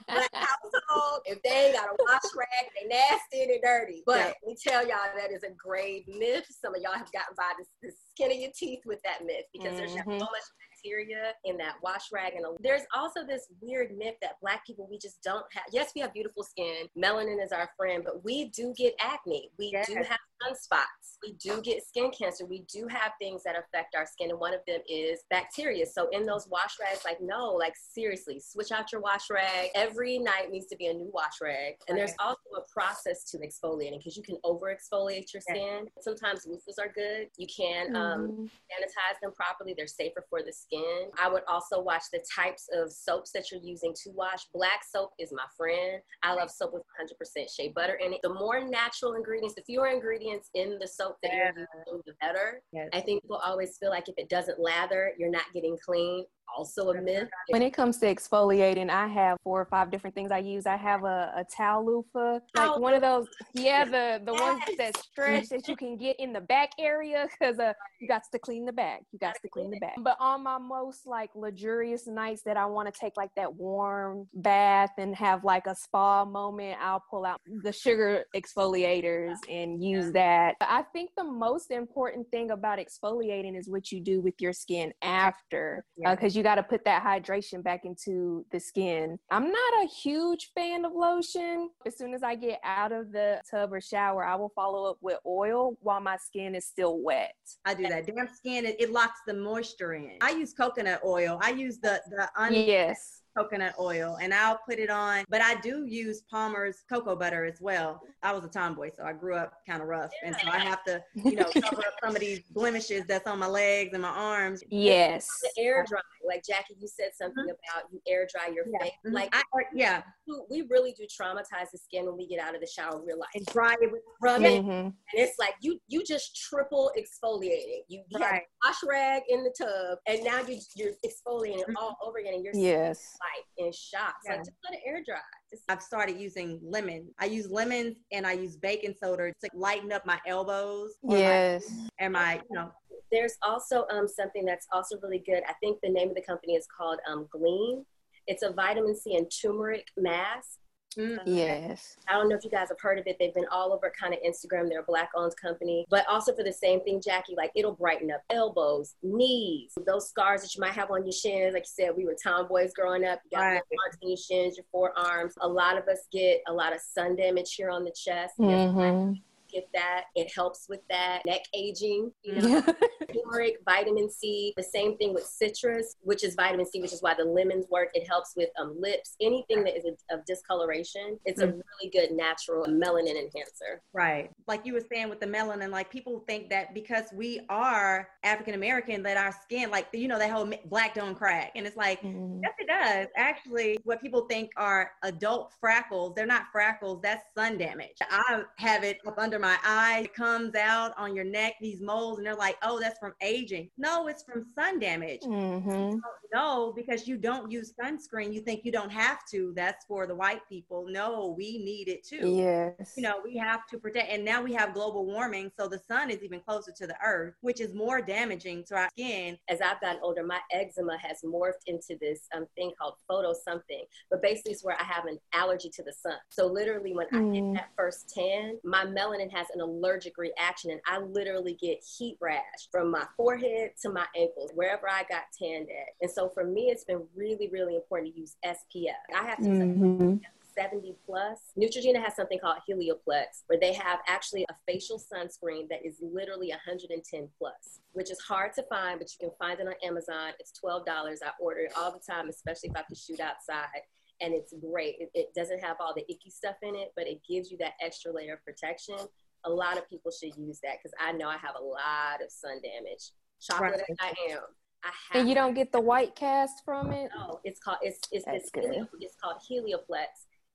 Black 0.09 0.31
household, 0.35 1.25
if 1.25 1.41
they 1.43 1.73
ain't 1.73 1.77
got 1.77 1.89
a 1.89 1.97
wash 2.05 2.29
rag, 2.37 2.69
they 2.77 2.89
nasty, 2.89 3.43
and 3.43 3.51
they 3.51 3.61
dirty. 3.65 4.03
But 4.05 4.19
yeah. 4.19 4.33
we 4.47 4.57
tell 4.57 4.83
y'all 4.87 5.09
that 5.17 5.33
is 5.33 5.43
a 5.43 5.53
grave 5.57 6.05
myth. 6.07 6.45
Some 6.51 6.75
of 6.75 6.83
y'all 6.83 7.01
have 7.01 7.13
gotten 7.13 7.33
by 7.37 7.53
the, 7.57 7.65
the 7.81 7.93
skin 8.13 8.31
of 8.31 8.37
your 8.37 8.53
teeth 8.53 8.85
with 8.85 9.01
that 9.05 9.25
myth 9.25 9.49
because 9.53 9.73
mm-hmm. 9.73 9.97
there's 9.97 10.21
so 10.21 10.29
much 10.29 10.49
bacteria 10.79 11.33
in 11.45 11.57
that 11.59 11.75
wash 11.83 12.11
rag. 12.13 12.35
And 12.35 12.45
there's 12.61 12.83
also 12.95 13.25
this 13.27 13.47
weird 13.61 13.97
myth 13.97 14.15
that 14.23 14.41
Black 14.41 14.67
people, 14.67 14.87
we 14.91 14.99
just 14.99 15.23
don't 15.23 15.45
have, 15.53 15.65
yes, 15.73 15.93
we 15.95 16.01
have 16.01 16.13
beautiful 16.13 16.43
skin. 16.43 16.87
Melanin 16.97 17.43
is 17.43 17.53
our 17.53 17.71
friend, 17.77 18.03
but 18.05 18.25
we 18.25 18.47
do 18.47 18.73
get 18.77 18.95
acne. 19.01 19.51
We 19.59 19.71
yes. 19.73 19.87
do 19.87 19.95
have 19.95 20.19
sunspots. 20.43 21.19
We 21.23 21.33
do 21.33 21.61
get 21.63 21.87
skin 21.87 22.11
cancer. 22.17 22.47
We 22.47 22.65
do 22.73 22.87
have 22.89 23.13
things 23.21 23.43
that 23.45 23.57
affect 23.57 23.95
our 23.97 24.07
skin. 24.07 24.31
And 24.31 24.39
one 24.39 24.55
of 24.55 24.61
them 24.67 24.81
is 24.89 25.21
bacteria. 25.31 25.87
So 25.87 26.09
in 26.13 26.27
those 26.27 26.47
wash 26.49 26.77
rags, 26.81 27.05
like, 27.05 27.21
no, 27.21 27.53
like 27.53 27.75
seriously, 27.77 28.41
switch 28.41 28.73
out 28.73 28.93
your 28.93 29.01
wash 29.01 29.31
rag. 29.31 29.71
Every 29.75 30.19
night 30.19 30.51
needs 30.51 30.67
to 30.67 30.77
be 30.77 30.87
a 30.87 30.95
new 30.95 31.11
wash 31.13 31.41
rag. 31.43 31.75
And 31.89 31.99
there's 31.99 32.15
also 32.19 32.39
a 32.57 32.73
process 32.73 33.25
to 33.31 33.39
exfoliating 33.39 33.99
because 33.99 34.17
you 34.17 34.23
can 34.23 34.37
over 34.45 34.75
exfoliate 34.75 35.33
your 35.35 35.41
skin. 35.41 35.87
Sometimes 36.01 36.47
loofahs 36.47 36.79
are 36.79 36.93
good. 36.93 37.29
You 37.37 37.47
can 37.55 37.97
um, 37.97 38.21
mm-hmm. 38.29 38.43
sanitize 38.45 39.21
them 39.23 39.33
properly. 39.33 39.75
They're 39.77 39.87
safer 39.87 40.25
for 40.31 40.43
the 40.43 40.53
skin. 40.69 41.11
I 41.19 41.29
would 41.29 41.43
also 41.49 41.81
watch 41.81 42.05
the 42.13 42.23
types 42.35 42.69
of 42.75 42.93
soaps 42.93 43.33
that 43.33 43.51
you're 43.51 43.61
using 43.63 43.95
to 44.05 44.11
wash. 44.15 44.47
Black 44.53 44.81
soap 44.89 45.11
is 45.19 45.33
my 45.33 45.45
friend. 45.57 46.01
I 46.23 46.35
love 46.35 46.51
soap 46.51 46.73
with 46.75 46.83
100% 47.01 47.49
shea 47.55 47.69
butter 47.69 47.95
in 47.95 48.13
it. 48.13 48.21
The 48.23 48.35
more 48.35 48.61
natural 48.67 49.15
ingredients, 49.15 49.55
the 49.55 49.63
fewer 49.63 49.89
ingredients 49.89 50.51
in 50.55 50.79
the 50.81 50.89
soap 50.89 51.17
that 51.23 51.33
yeah. 51.33 51.51
you're 51.57 51.67
using, 51.87 52.03
the 52.07 52.15
better. 52.21 52.63
Yes. 52.73 52.89
I 52.93 53.01
think 53.01 53.23
people 53.23 53.41
always 53.45 53.77
feel 53.79 53.91
like 53.91 54.09
if 54.09 54.15
it 54.19 54.29
doesn't 54.29 54.61
lather, 54.61 55.13
you're 55.19 55.31
not 55.31 55.45
getting 55.55 55.77
clean 55.85 56.25
also 56.57 56.91
a 56.91 57.01
myth. 57.01 57.29
When 57.49 57.63
it 57.63 57.73
comes 57.73 57.99
to 57.99 58.07
exfoliating, 58.07 58.91
I 58.91 59.07
have 59.07 59.39
four 59.43 59.61
or 59.61 59.67
five 59.67 59.91
different 59.91 60.15
things 60.15 60.31
I 60.31 60.39
use. 60.39 60.67
I 60.67 60.77
have 60.77 61.05
a, 61.05 61.33
a 61.37 61.45
towel 61.55 61.85
loofah, 61.85 62.41
like 62.57 62.71
oh, 62.71 62.79
one 62.79 62.95
of 62.95 63.03
those, 63.03 63.27
yeah, 63.55 63.85
the 63.85 64.21
the 64.25 64.33
yes. 64.33 64.41
ones 64.41 64.63
that 64.79 64.97
stretch 64.97 65.49
that 65.49 65.69
you 65.69 65.77
can 65.77 65.97
get 65.97 66.17
in 66.19 66.33
the 66.33 66.41
back 66.41 66.71
area 66.79 67.29
because 67.31 67.59
uh, 67.59 67.73
you 68.01 68.09
got 68.09 68.23
to 68.33 68.39
clean 68.39 68.65
the 68.65 68.73
back. 68.73 69.03
You 69.13 69.19
got 69.19 69.37
to 69.43 69.49
clean 69.49 69.71
the 69.71 69.79
back. 69.79 69.97
But 69.99 70.17
on 70.21 70.43
my 70.43 70.58
most 70.59 71.07
like 71.07 71.31
luxurious 71.35 72.07
nights 72.07 72.43
that 72.45 72.57
I 72.57 72.67
want 72.67 72.93
to 72.93 73.01
take 73.01 73.17
like 73.17 73.31
that 73.37 73.55
warm 73.55 74.29
bath 74.35 74.93
and 74.99 75.15
have 75.17 75.45
like 75.45 75.67
a 75.67 75.75
spa 75.75 76.25
moment, 76.25 76.79
I'll 76.81 77.03
pull 77.11 77.25
out 77.25 77.41
the 77.63 77.73
sugar 77.73 78.25
exfoliators 78.35 79.37
and 79.49 79.83
use 79.83 80.13
that. 80.13 80.57
I 80.61 80.83
think 80.93 81.11
the 81.17 81.25
most 81.25 81.71
important 81.71 82.27
thing 82.31 82.51
about 82.51 82.79
exfoliating 82.79 83.59
is 83.59 83.69
what 83.69 83.91
you 83.93 84.01
do 84.01 84.21
with 84.21 84.35
your 84.41 84.53
skin 84.53 84.93
after, 85.03 85.85
because 85.97 86.35
uh, 86.35 86.39
you 86.39 86.43
got 86.43 86.57
to 86.57 86.63
put 86.63 86.85
that 86.85 87.05
hydration 87.05 87.63
back 87.63 87.85
into 87.85 88.45
the 88.53 88.61
skin. 88.61 89.19
I'm 89.31 89.51
not 89.51 89.83
a 89.83 89.87
huge 89.87 90.51
fan 90.55 90.85
of 90.85 90.93
lotion. 90.95 91.71
As 91.87 91.97
soon 91.97 92.15
as 92.15 92.23
I 92.23 92.35
get 92.35 92.61
out 92.65 92.93
of 92.93 93.13
the 93.13 93.41
tub 93.51 93.73
or 93.73 93.81
shower, 93.81 94.25
I 94.25 94.35
will 94.37 94.53
follow 94.55 94.91
up 94.91 94.99
with 95.01 95.19
oil 95.27 95.77
while 95.81 96.01
my 96.01 96.17
skin 96.17 96.55
is 96.55 96.67
still 96.67 96.99
wet. 97.03 97.35
I 97.65 97.75
do 97.75 97.85
that. 97.89 98.07
Damp 98.07 98.31
skin, 98.35 98.65
it, 98.65 98.77
it 98.79 98.93
locks 98.93 99.21
the 99.27 99.35
moisture 99.35 99.95
in. 99.95 100.17
I 100.21 100.31
use 100.31 100.48
coconut 100.55 101.01
oil. 101.05 101.39
I 101.43 101.51
use 101.51 101.79
the 101.79 102.01
the 102.11 102.29
un- 102.37 102.55
yes 102.55 103.18
coconut 103.37 103.75
oil 103.79 104.19
and 104.21 104.33
I'll 104.35 104.61
put 104.69 104.79
it 104.79 104.91
on. 104.91 105.25
But 105.29 105.41
I 105.41 105.57
do 105.61 105.85
use 105.87 106.23
Palmer's 106.31 106.85
cocoa 106.91 107.17
butter 107.17 107.45
as 107.45 107.61
well. 107.61 108.01
I 108.23 108.33
was 108.33 108.45
a 108.45 108.49
tomboy, 108.49 108.91
so 108.97 109.05
I 109.05 109.13
grew 109.13 109.35
up 109.35 109.53
kind 109.69 109.83
of 109.83 109.89
rough. 109.89 110.11
And 110.25 110.37
so 110.43 110.49
I 110.51 110.59
have 110.59 110.85
to, 110.85 111.03
you 111.15 111.37
know, 111.37 111.45
cover 111.45 111.79
up 111.79 111.95
some 112.03 112.15
of 112.15 112.21
these 112.21 112.41
blemishes 112.51 113.05
that's 113.07 113.27
on 113.27 113.39
my 113.39 113.47
legs 113.47 113.91
and 113.93 114.03
my 114.03 114.09
arms. 114.09 114.63
Yes. 114.79 115.27
The 115.57 115.63
air 115.63 115.85
dry. 115.89 116.01
Like 116.27 116.43
Jackie, 116.49 116.77
you 116.79 116.89
said 116.89 117.11
something 117.21 117.45
mm-hmm. 117.45 117.79
about 117.79 117.91
you 117.93 118.01
air 118.07 118.27
dry 118.33 118.53
your 118.53 118.65
yeah. 118.71 118.79
face. 118.85 118.93
Mm-hmm. 119.05 119.15
Like 119.15 119.35
I, 119.35 119.43
yeah. 119.75 120.03
We 120.51 120.63
really 120.71 120.93
do 120.93 121.05
traumatize 121.05 121.71
the 121.73 121.79
skin 121.79 122.07
when 122.07 122.17
we 122.17 122.29
get 122.29 122.39
out 122.39 122.55
of 122.55 122.61
the 122.61 122.67
shower. 122.67 123.01
We're 123.05 123.17
like 123.17 123.29
and 123.35 123.45
dry 123.47 123.75
it 123.81 123.91
with 123.91 124.03
rubbing. 124.23 124.63
Mm-hmm. 124.63 124.71
And 124.71 124.95
it's 125.15 125.39
like 125.39 125.55
you 125.61 125.81
you 125.89 126.05
just 126.05 126.37
triple 126.49 126.93
exfoliating. 126.97 127.83
You, 127.89 128.03
you 128.09 128.19
right. 128.19 128.35
have 128.35 128.43
wash 128.65 128.77
rag 128.89 129.23
in 129.29 129.43
the 129.43 129.53
tub 129.59 129.99
and 130.07 130.25
now 130.25 130.41
you 130.47 130.59
you're 130.77 130.93
exfoliating 131.05 131.61
mm-hmm. 131.61 131.77
all 131.77 131.97
over 132.05 132.19
again 132.19 132.35
and 132.35 132.45
you're 132.45 132.55
yes. 132.55 133.17
Like 133.21 133.67
in 133.67 133.73
shock. 133.73 134.15
Yeah. 134.25 134.33
Like 134.33 134.41
just 134.41 134.53
let 134.65 134.75
it 134.75 134.81
air 134.87 135.03
dry. 135.07 135.19
Just- 135.51 135.65
I've 135.69 135.83
started 135.83 136.19
using 136.19 136.61
lemon. 136.63 137.09
I 137.19 137.27
use 137.27 137.51
lemons 137.51 137.97
and 138.13 138.27
I 138.27 138.33
use 138.33 138.57
baking 138.57 138.95
soda 139.03 139.33
to 139.43 139.51
lighten 139.55 139.93
up 139.93 140.07
my 140.07 140.19
elbows. 140.27 140.95
Yes. 141.03 141.71
My, 141.71 141.89
and 142.01 142.13
my, 142.13 142.35
you 142.51 142.57
know. 142.57 142.71
There's 143.11 143.37
also 143.43 143.87
um, 143.91 144.07
something 144.07 144.45
that's 144.45 144.67
also 144.73 144.99
really 145.03 145.23
good. 145.25 145.43
I 145.49 145.55
think 145.63 145.79
the 145.83 145.89
name 145.89 146.11
of 146.11 146.15
the 146.15 146.23
company 146.23 146.55
is 146.55 146.67
called 146.77 146.99
um, 147.11 147.27
Gleam. 147.33 147.85
It's 148.27 148.43
a 148.43 148.53
vitamin 148.53 148.95
C 148.95 149.17
and 149.17 149.31
turmeric 149.31 149.87
mask. 149.97 150.59
Mm. 150.99 151.21
Yes. 151.25 151.97
I 152.09 152.15
don't 152.15 152.29
know 152.29 152.37
if 152.37 152.45
you 152.45 152.51
guys 152.51 152.69
have 152.69 152.81
heard 152.81 152.99
of 152.99 153.07
it. 153.07 153.17
They've 153.19 153.35
been 153.35 153.47
all 153.53 153.73
over 153.73 153.93
kind 153.99 154.13
of 154.13 154.21
Instagram. 154.21 154.69
They're 154.69 154.81
a 154.81 154.85
black 154.85 155.11
owned 155.15 155.37
company, 155.37 155.87
but 155.89 156.07
also 156.09 156.35
for 156.35 156.43
the 156.43 156.53
same 156.53 156.81
thing, 156.81 157.01
Jackie, 157.01 157.35
like 157.37 157.53
it'll 157.55 157.75
brighten 157.75 158.11
up 158.11 158.23
elbows, 158.31 158.97
knees, 159.03 159.73
those 159.87 160.09
scars 160.09 160.43
that 160.43 160.55
you 160.55 160.61
might 160.61 160.73
have 160.73 160.91
on 160.91 161.05
your 161.05 161.13
shins. 161.13 161.55
Like 161.55 161.65
you 161.65 161.85
said, 161.85 161.93
we 161.97 162.05
were 162.05 162.17
tomboys 162.21 162.73
growing 162.75 163.05
up. 163.05 163.21
You 163.31 163.39
got 163.39 163.45
right. 163.45 163.63
your 164.03 164.17
shins, 164.17 164.57
your 164.57 164.67
forearms. 164.73 165.35
A 165.41 165.49
lot 165.49 165.79
of 165.79 165.87
us 165.87 166.01
get 166.13 166.43
a 166.49 166.53
lot 166.53 166.75
of 166.75 166.81
sun 166.81 167.15
damage 167.17 167.55
here 167.55 167.71
on 167.71 167.85
the 167.85 167.93
chest. 167.93 168.35
Mm-hmm 168.39 169.15
get 169.51 169.69
that. 169.75 170.05
It 170.15 170.31
helps 170.35 170.67
with 170.69 170.81
that. 170.91 171.23
Neck 171.27 171.43
aging, 171.55 172.13
you 172.23 172.35
know, 172.35 172.63
turmeric, 173.13 173.57
vitamin 173.65 174.11
C. 174.11 174.53
The 174.57 174.63
same 174.63 174.97
thing 174.97 175.15
with 175.15 175.25
citrus, 175.25 175.97
which 176.03 176.25
is 176.25 176.35
vitamin 176.35 176.67
C, 176.67 176.81
which 176.81 176.93
is 176.93 177.03
why 177.03 177.15
the 177.15 177.25
lemons 177.25 177.67
work. 177.71 177.89
It 177.95 178.07
helps 178.09 178.35
with 178.37 178.51
um, 178.61 178.77
lips, 178.79 179.17
anything 179.21 179.65
that 179.65 179.77
is 179.77 179.85
a, 179.85 180.15
of 180.15 180.25
discoloration. 180.27 181.19
It's 181.25 181.41
mm-hmm. 181.41 181.51
a 181.51 181.63
really 181.81 181.91
good 181.93 182.17
natural 182.17 182.67
melanin 182.67 183.17
enhancer. 183.17 183.83
Right. 183.93 184.31
Like 184.47 184.67
you 184.67 184.73
were 184.73 184.83
saying 184.93 185.09
with 185.09 185.21
the 185.21 185.27
melanin, 185.27 185.71
like 185.71 185.91
people 185.91 186.25
think 186.27 186.51
that 186.51 186.75
because 186.75 187.05
we 187.15 187.41
are 187.49 188.09
African 188.25 188.55
American, 188.55 189.03
that 189.03 189.17
our 189.17 189.35
skin, 189.43 189.71
like, 189.71 189.89
you 189.93 190.09
know, 190.09 190.19
that 190.19 190.31
whole 190.31 190.51
black 190.67 190.95
don't 190.95 191.15
crack. 191.15 191.53
And 191.55 191.67
it's 191.67 191.77
like, 191.77 192.01
mm-hmm. 192.03 192.41
yes, 192.43 192.53
it 192.59 192.69
does. 192.69 193.07
Actually, 193.17 193.79
what 193.85 194.01
people 194.01 194.23
think 194.23 194.51
are 194.57 194.93
adult 195.03 195.53
freckles, 195.61 196.15
they're 196.15 196.27
not 196.27 196.45
freckles, 196.53 197.01
that's 197.03 197.25
sun 197.35 197.59
damage. 197.59 197.97
I 198.11 198.43
have 198.59 198.85
it 198.85 198.99
up 199.07 199.19
under 199.19 199.38
under 199.39 199.47
my 199.47 199.59
eye. 199.65 200.03
It 200.05 200.15
comes 200.15 200.55
out 200.55 200.93
on 200.97 201.15
your 201.15 201.25
neck, 201.25 201.55
these 201.61 201.81
moles, 201.81 202.19
and 202.19 202.27
they're 202.27 202.35
like, 202.35 202.57
oh, 202.63 202.79
that's 202.81 202.99
from 202.99 203.15
aging. 203.21 203.71
No, 203.79 204.09
it's 204.09 204.23
from 204.23 204.47
sun 204.55 204.79
damage. 204.79 205.23
Mm-hmm. 205.23 205.99
No, 206.33 206.73
because 206.77 207.09
you 207.09 207.17
don't 207.17 207.51
use 207.51 207.73
sunscreen. 207.81 208.35
You 208.35 208.41
think 208.41 208.65
you 208.65 208.73
don't 208.73 208.93
have 208.93 209.21
to. 209.31 209.53
That's 209.57 209.85
for 209.87 210.07
the 210.07 210.15
white 210.15 210.47
people. 210.49 210.87
No, 210.89 211.35
we 211.37 211.59
need 211.59 211.89
it 211.89 212.05
too. 212.07 212.29
Yes. 212.29 212.95
You 212.97 213.03
know, 213.03 213.21
we 213.25 213.37
have 213.39 213.67
to 213.69 213.79
protect. 213.79 214.11
And 214.11 214.25
now 214.25 214.43
we 214.43 214.53
have 214.55 214.75
global 214.75 215.07
warming. 215.07 215.51
So 215.59 215.69
the 215.69 215.79
sun 215.79 216.11
is 216.11 216.23
even 216.23 216.41
closer 216.41 216.73
to 216.77 216.87
the 216.87 216.97
earth, 217.05 217.35
which 217.41 217.61
is 217.61 217.75
more 217.75 218.03
damaging 218.03 218.65
to 218.69 218.77
our 218.77 218.89
skin. 218.91 219.39
As 219.49 219.61
I've 219.61 219.81
gotten 219.81 220.01
older, 220.03 220.23
my 220.23 220.41
eczema 220.53 220.99
has 220.99 221.23
morphed 221.25 221.65
into 221.67 221.97
this 222.01 222.21
um, 222.37 222.47
thing 222.57 222.73
called 222.79 222.95
photo 223.09 223.33
something. 223.33 223.85
But 224.11 224.21
basically, 224.21 224.53
it's 224.53 224.65
where 224.65 224.77
I 224.79 224.85
have 224.85 225.07
an 225.07 225.19
allergy 225.33 225.71
to 225.71 225.83
the 225.83 225.93
sun. 225.93 226.19
So 226.29 226.47
literally, 226.47 226.95
when 226.95 227.07
mm. 227.09 227.31
I 227.31 227.35
get 227.35 227.55
that 227.55 227.71
first 227.75 228.13
tan, 228.15 228.59
my 228.65 228.85
melanin 228.85 229.28
has 229.31 229.47
an 229.55 229.61
allergic 229.61 230.19
reaction 230.19 230.71
and 230.71 230.81
I 230.87 230.99
literally 230.99 231.57
get 231.61 231.79
heat 231.97 232.17
rash 232.21 232.69
from 232.73 232.89
from 232.89 233.01
my 233.01 233.07
forehead 233.17 233.71
to 233.83 233.91
my 233.91 234.07
ankles, 234.17 234.51
wherever 234.55 234.89
I 234.89 235.03
got 235.09 235.25
tanned 235.39 235.69
at. 235.69 235.95
And 236.01 236.11
so 236.11 236.29
for 236.29 236.45
me, 236.45 236.69
it's 236.71 236.85
been 236.85 237.03
really, 237.15 237.49
really 237.53 237.75
important 237.75 238.15
to 238.15 238.21
use 238.21 238.37
SPF. 238.45 238.93
I 239.15 239.25
have 239.25 239.39
to 239.39 239.49
mm-hmm. 239.49 240.17
70 240.57 240.95
plus. 241.07 241.39
Neutrogena 241.57 242.03
has 242.03 242.17
something 242.17 242.39
called 242.39 242.59
Helioplex, 242.69 243.43
where 243.47 243.61
they 243.61 243.73
have 243.75 244.01
actually 244.09 244.45
a 244.49 244.55
facial 244.67 244.99
sunscreen 244.99 245.69
that 245.69 245.85
is 245.85 245.97
literally 246.01 246.49
110 246.51 247.29
plus, 247.39 247.81
which 247.93 248.11
is 248.11 248.19
hard 248.21 248.53
to 248.55 248.63
find, 248.65 248.99
but 248.99 249.09
you 249.13 249.29
can 249.29 249.37
find 249.39 249.61
it 249.61 249.67
on 249.69 249.75
Amazon. 249.85 250.33
It's 250.41 250.53
$12. 250.65 250.85
I 250.89 251.15
order 251.41 251.61
it 251.61 251.73
all 251.77 251.93
the 251.93 252.01
time, 252.01 252.29
especially 252.29 252.71
if 252.71 252.77
I 252.77 252.79
have 252.81 252.89
to 252.89 252.97
shoot 252.97 253.21
outside. 253.21 253.83
And 254.21 254.35
it's 254.35 254.53
great. 254.61 254.97
It, 254.99 255.11
it 255.15 255.29
doesn't 255.35 255.61
have 255.61 255.77
all 255.81 255.95
the 255.95 256.05
icky 256.11 256.31
stuff 256.31 256.57
in 256.63 256.75
it, 256.75 256.93
but 256.97 257.07
it 257.07 257.21
gives 257.29 257.51
you 257.51 257.57
that 257.59 257.75
extra 257.81 258.13
layer 258.13 258.35
of 258.35 258.45
protection. 258.45 258.97
A 259.45 259.51
lot 259.51 259.79
of 259.79 259.89
people 259.89 260.11
should 260.11 260.37
use 260.37 260.59
that 260.65 260.79
because 260.83 260.95
I 261.01 261.13
know 261.13 261.29
I 261.29 261.37
have 261.39 261.55
a 261.59 261.63
lot 261.63 262.23
of 262.25 262.31
sun 262.31 262.61
damage. 262.63 263.13
Chocolate 263.41 263.83
right. 263.89 263.99
I 264.01 264.33
am. 264.33 264.41
I 264.83 264.91
have 265.11 265.21
and 265.21 265.29
you 265.29 265.35
don't 265.35 265.55
get 265.55 265.73
the 265.73 265.81
white 265.81 266.15
cast 266.15 266.65
from 266.65 266.93
it. 266.93 267.11
No, 267.17 267.41
it's 267.45 267.61
called 267.61 267.79
it's 267.83 268.01
it's 268.13 268.25
it's, 268.29 268.51
it's 268.55 269.17
called 269.21 269.37
Helioplex, 269.51 270.07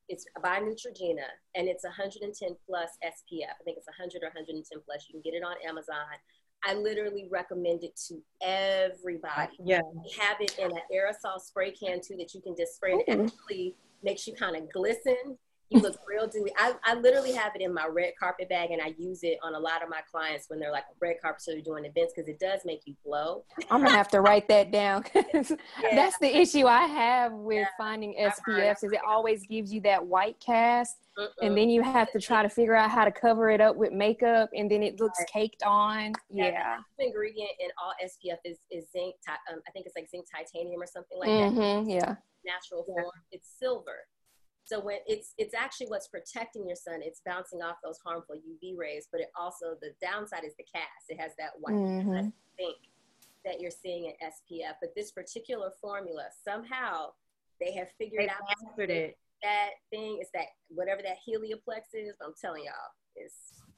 it's 0.09 0.25
by 0.41 0.59
Neutrogena 0.59 1.27
and 1.55 1.67
it's 1.67 1.83
110 1.83 2.29
plus 2.67 2.89
SPF. 3.03 3.55
I 3.55 3.63
think 3.63 3.77
it's 3.77 3.87
100 3.87 4.23
or 4.23 4.27
110 4.27 4.63
plus. 4.85 5.07
You 5.07 5.13
can 5.13 5.21
get 5.23 5.37
it 5.37 5.43
on 5.43 5.55
Amazon. 5.67 6.05
I 6.65 6.75
literally 6.75 7.27
recommend 7.29 7.83
it 7.83 7.99
to 8.07 8.21
everybody. 8.41 9.57
Yeah. 9.63 9.81
We 9.93 10.11
have 10.19 10.37
it 10.39 10.57
in 10.57 10.71
an 10.71 10.79
aerosol 10.93 11.41
spray 11.41 11.71
can 11.71 11.99
too 12.01 12.15
that 12.17 12.33
you 12.33 12.41
can 12.41 12.55
just 12.55 12.75
spray. 12.75 12.93
It 12.93 13.07
mm-hmm. 13.07 13.25
actually 13.25 13.75
makes 14.01 14.27
you 14.27 14.33
kind 14.33 14.55
of 14.55 14.71
glisten 14.71 15.37
you 15.73 15.81
look 15.81 15.97
real 16.07 16.27
dewy. 16.27 16.51
I, 16.57 16.73
I 16.83 16.95
literally 16.95 17.33
have 17.33 17.55
it 17.55 17.61
in 17.61 17.73
my 17.73 17.87
red 17.87 18.13
carpet 18.19 18.49
bag 18.49 18.71
and 18.71 18.81
I 18.81 18.93
use 18.97 19.23
it 19.23 19.37
on 19.43 19.55
a 19.55 19.59
lot 19.59 19.83
of 19.83 19.89
my 19.89 20.01
clients 20.09 20.49
when 20.49 20.59
they're 20.59 20.71
like 20.71 20.85
red 21.01 21.17
carpet, 21.21 21.41
so 21.41 21.51
they're 21.51 21.61
doing 21.61 21.85
events 21.85 22.13
because 22.15 22.29
it 22.29 22.39
does 22.39 22.61
make 22.65 22.81
you 22.85 22.95
glow. 23.03 23.43
I'm 23.69 23.83
gonna 23.83 23.95
have 23.95 24.09
to 24.09 24.21
write 24.21 24.47
that 24.49 24.71
down. 24.71 25.03
yeah. 25.15 25.43
That's 25.91 26.17
the 26.19 26.35
issue 26.35 26.67
I 26.67 26.83
have 26.83 27.33
with 27.33 27.59
yeah. 27.59 27.67
finding 27.77 28.15
SPFs 28.19 28.83
is 28.83 28.91
it 28.91 29.01
always 29.05 29.45
gives 29.47 29.73
you 29.73 29.81
that 29.81 30.05
white 30.05 30.39
cast 30.39 30.97
uh-uh. 31.17 31.27
and 31.41 31.57
then 31.57 31.69
you 31.69 31.81
have 31.81 32.11
to 32.11 32.19
try 32.19 32.41
to 32.41 32.49
figure 32.49 32.75
out 32.75 32.89
how 32.89 33.05
to 33.05 33.11
cover 33.11 33.49
it 33.49 33.61
up 33.61 33.75
with 33.75 33.91
makeup 33.91 34.49
and 34.53 34.69
then 34.69 34.83
it 34.83 34.99
looks 34.99 35.19
caked 35.31 35.63
on. 35.63 36.13
Yeah. 36.29 36.77
The 36.97 37.05
ingredient 37.05 37.51
in 37.59 37.69
all 37.81 37.93
SPF 38.03 38.37
is, 38.45 38.57
is 38.71 38.85
zinc, 38.91 39.15
um, 39.27 39.59
I 39.67 39.71
think 39.71 39.85
it's 39.85 39.95
like 39.95 40.09
zinc 40.09 40.25
titanium 40.33 40.81
or 40.81 40.87
something 40.87 41.17
like 41.17 41.29
mm-hmm, 41.29 41.87
that. 41.87 41.93
Yeah. 41.93 42.15
Natural 42.45 42.83
form. 42.83 43.11
It's 43.31 43.49
silver. 43.59 43.99
So 44.65 44.79
when 44.79 44.97
it's 45.05 45.33
it's 45.37 45.53
actually 45.53 45.87
what's 45.87 46.07
protecting 46.07 46.67
your 46.67 46.75
sun, 46.75 46.99
it's 47.01 47.21
bouncing 47.25 47.61
off 47.61 47.77
those 47.83 47.99
harmful 48.05 48.35
UV 48.35 48.77
rays, 48.77 49.07
but 49.11 49.21
it 49.21 49.27
also 49.37 49.75
the 49.81 49.91
downside 50.01 50.45
is 50.45 50.53
the 50.57 50.65
cast. 50.73 51.09
It 51.09 51.19
has 51.19 51.31
that 51.37 51.51
white 51.59 51.75
mm-hmm. 51.75 52.29
think 52.57 52.77
that 53.45 53.59
you're 53.59 53.71
seeing 53.71 54.05
in 54.05 54.13
SPF. 54.25 54.75
But 54.81 54.95
this 54.95 55.11
particular 55.11 55.71
formula, 55.81 56.27
somehow 56.47 57.07
they 57.59 57.73
have 57.73 57.89
figured 57.97 58.23
they 58.23 58.29
out 58.29 58.89
it. 58.89 59.17
that 59.41 59.69
thing 59.89 60.19
is 60.21 60.29
that 60.33 60.45
whatever 60.69 61.01
that 61.01 61.17
helioplex 61.27 61.93
is, 61.93 62.15
I'm 62.23 62.33
telling 62.39 62.63
y'all, 62.63 62.73
it's 63.15 63.35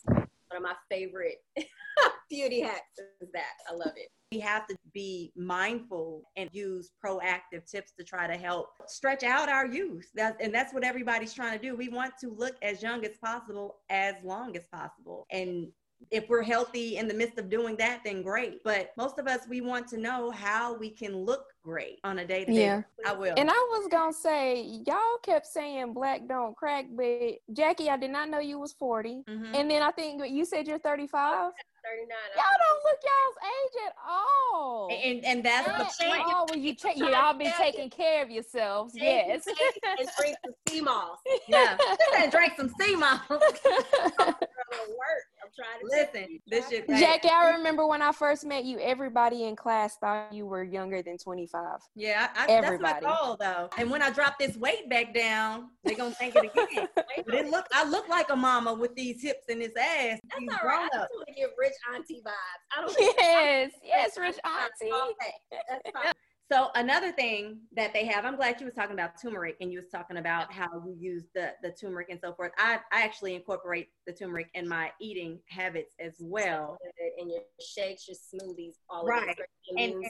one 0.07 0.57
of 0.57 0.61
my 0.61 0.75
favorite 0.89 1.43
beauty 2.29 2.61
hacks 2.61 2.99
is 3.21 3.29
that. 3.33 3.53
I 3.69 3.73
love 3.73 3.93
it 3.95 4.09
we 4.35 4.39
have 4.39 4.67
to 4.67 4.75
be 4.93 5.31
mindful 5.35 6.23
and 6.35 6.49
use 6.51 6.91
proactive 7.03 7.65
tips 7.69 7.93
to 7.97 8.03
try 8.03 8.27
to 8.27 8.35
help 8.35 8.69
stretch 8.87 9.23
out 9.23 9.49
our 9.49 9.65
youth. 9.65 10.09
That's, 10.13 10.35
and 10.41 10.53
that's 10.53 10.73
what 10.73 10.83
everybody's 10.83 11.33
trying 11.33 11.57
to 11.57 11.63
do. 11.63 11.75
We 11.75 11.89
want 11.89 12.13
to 12.21 12.29
look 12.29 12.55
as 12.61 12.81
young 12.81 13.05
as 13.05 13.17
possible, 13.23 13.77
as 13.89 14.15
long 14.23 14.57
as 14.57 14.67
possible. 14.67 15.25
And 15.31 15.67
if 16.11 16.27
we're 16.27 16.43
healthy 16.43 16.97
in 16.97 17.07
the 17.07 17.13
midst 17.13 17.39
of 17.39 17.49
doing 17.49 17.77
that, 17.77 18.01
then 18.03 18.21
great. 18.21 18.63
But 18.63 18.91
most 18.97 19.17
of 19.19 19.27
us, 19.27 19.41
we 19.47 19.61
want 19.61 19.87
to 19.89 19.97
know 19.97 20.31
how 20.31 20.77
we 20.77 20.89
can 20.89 21.15
look 21.15 21.45
great 21.63 21.99
on 22.03 22.19
a 22.19 22.27
day 22.27 22.43
to 22.45 22.51
day. 22.51 22.65
Yeah, 22.65 22.81
I 23.07 23.13
will. 23.13 23.33
And 23.37 23.49
I 23.49 23.53
was 23.53 23.87
gonna 23.89 24.13
say, 24.13 24.61
y'all 24.85 25.17
kept 25.23 25.47
saying 25.47 25.93
black 25.93 26.27
don't 26.27 26.55
crack, 26.55 26.85
but 26.95 27.35
Jackie, 27.53 27.89
I 27.89 27.97
did 27.97 28.11
not 28.11 28.29
know 28.29 28.39
you 28.39 28.59
was 28.59 28.73
40. 28.73 29.23
Mm-hmm. 29.27 29.55
And 29.55 29.71
then 29.71 29.81
I 29.81 29.91
think 29.91 30.21
you 30.29 30.45
said 30.45 30.67
you're 30.67 30.77
35. 30.77 31.53
39. 31.85 32.17
Y'all 32.35 32.43
don't 32.65 32.81
look 32.83 32.99
y'all's 33.03 33.37
age 33.45 33.75
at 33.87 33.95
all. 34.09 34.89
And 34.91 35.25
and 35.25 35.43
that's 35.45 35.67
at 35.67 35.77
the 35.77 36.05
point. 36.05 36.23
Oh, 36.25 36.45
well, 36.49 36.57
you 36.57 36.73
take 36.73 36.97
you 36.97 37.13
all 37.13 37.33
been 37.33 37.53
taking 37.57 37.89
care 37.89 38.23
of 38.23 38.29
yourselves. 38.31 38.93
Yes. 38.95 39.45
and 39.47 40.09
drink 40.17 40.37
some 40.43 40.53
sea 40.67 40.81
moss. 40.81 41.19
Yeah. 41.47 41.77
and 42.17 42.31
drink 42.31 42.53
some 42.57 42.71
sea 42.79 42.95
moss. 42.95 43.21
work. 43.29 43.39
I'm 45.45 45.51
trying 45.55 45.79
to 45.79 45.85
listen. 45.85 46.39
This 46.47 46.69
shit. 46.69 46.87
Jackie, 46.87 47.29
I 47.29 47.51
remember 47.55 47.85
when 47.85 48.01
I 48.01 48.11
first 48.11 48.45
met 48.45 48.65
you, 48.65 48.79
everybody 48.79 49.43
in 49.43 49.55
class 49.55 49.97
thought 49.97 50.33
you 50.33 50.45
were 50.45 50.63
younger 50.63 51.01
than 51.01 51.17
25. 51.17 51.79
Yeah, 51.95 52.29
I, 52.35 52.45
everybody. 52.49 52.83
that's 52.83 53.03
my 53.03 53.17
goal 53.17 53.37
though. 53.39 53.69
And 53.77 53.91
when 53.91 54.01
I 54.01 54.09
drop 54.09 54.39
this 54.39 54.57
weight 54.57 54.89
back 54.89 55.13
down, 55.13 55.69
they're 55.83 55.95
gonna 55.95 56.15
think 56.15 56.35
it 56.35 56.51
again. 56.51 56.87
but 56.95 57.35
it 57.35 57.49
look, 57.49 57.65
I 57.73 57.87
look 57.87 58.07
like 58.09 58.29
a 58.29 58.35
mama 58.35 58.73
with 58.73 58.95
these 58.95 59.21
hips 59.21 59.45
and 59.49 59.61
this 59.61 59.75
ass. 59.77 60.19
That's 60.23 60.61
all 60.63 60.67
right. 60.67 60.89
I 60.91 60.97
just 60.97 61.13
want 61.13 61.27
to 61.27 61.33
give 61.33 61.49
rich 61.57 61.73
auntie 61.93 62.21
vibes. 62.25 62.77
I 62.77 62.81
don't. 62.81 62.95
Yes, 63.17 63.71
yes, 63.83 64.17
rich 64.17 64.37
auntie. 64.43 64.91
That's 65.51 65.91
fine. 65.93 66.13
So 66.51 66.69
another 66.75 67.11
thing 67.11 67.61
that 67.75 67.91
they 67.91 68.05
have, 68.05 68.23
I'm 68.23 68.35
glad 68.35 68.59
you 68.59 68.67
was 68.67 68.75
talking 68.75 68.93
about 68.93 69.19
turmeric 69.19 69.57
and 69.61 69.71
you 69.71 69.79
was 69.79 69.89
talking 69.89 70.17
about 70.17 70.53
how 70.53 70.67
you 70.85 70.95
use 70.99 71.23
the, 71.33 71.53
the 71.63 71.71
turmeric 71.71 72.09
and 72.11 72.19
so 72.23 72.33
forth. 72.33 72.51
I, 72.59 72.79
I 72.91 73.01
actually 73.01 73.33
incorporate 73.33 73.89
the 74.05 74.13
turmeric 74.13 74.49
in 74.53 74.67
my 74.67 74.91
eating 75.01 75.39
habits 75.49 75.95
as 75.99 76.17
well. 76.19 76.77
In 77.17 77.29
your 77.29 77.41
shakes, 77.59 78.07
your 78.07 78.15
smoothies, 78.15 78.75
all 78.89 79.05
right. 79.05 79.23
of 79.23 79.37
it. 79.39 79.49
And, 79.69 79.93
and 79.93 80.05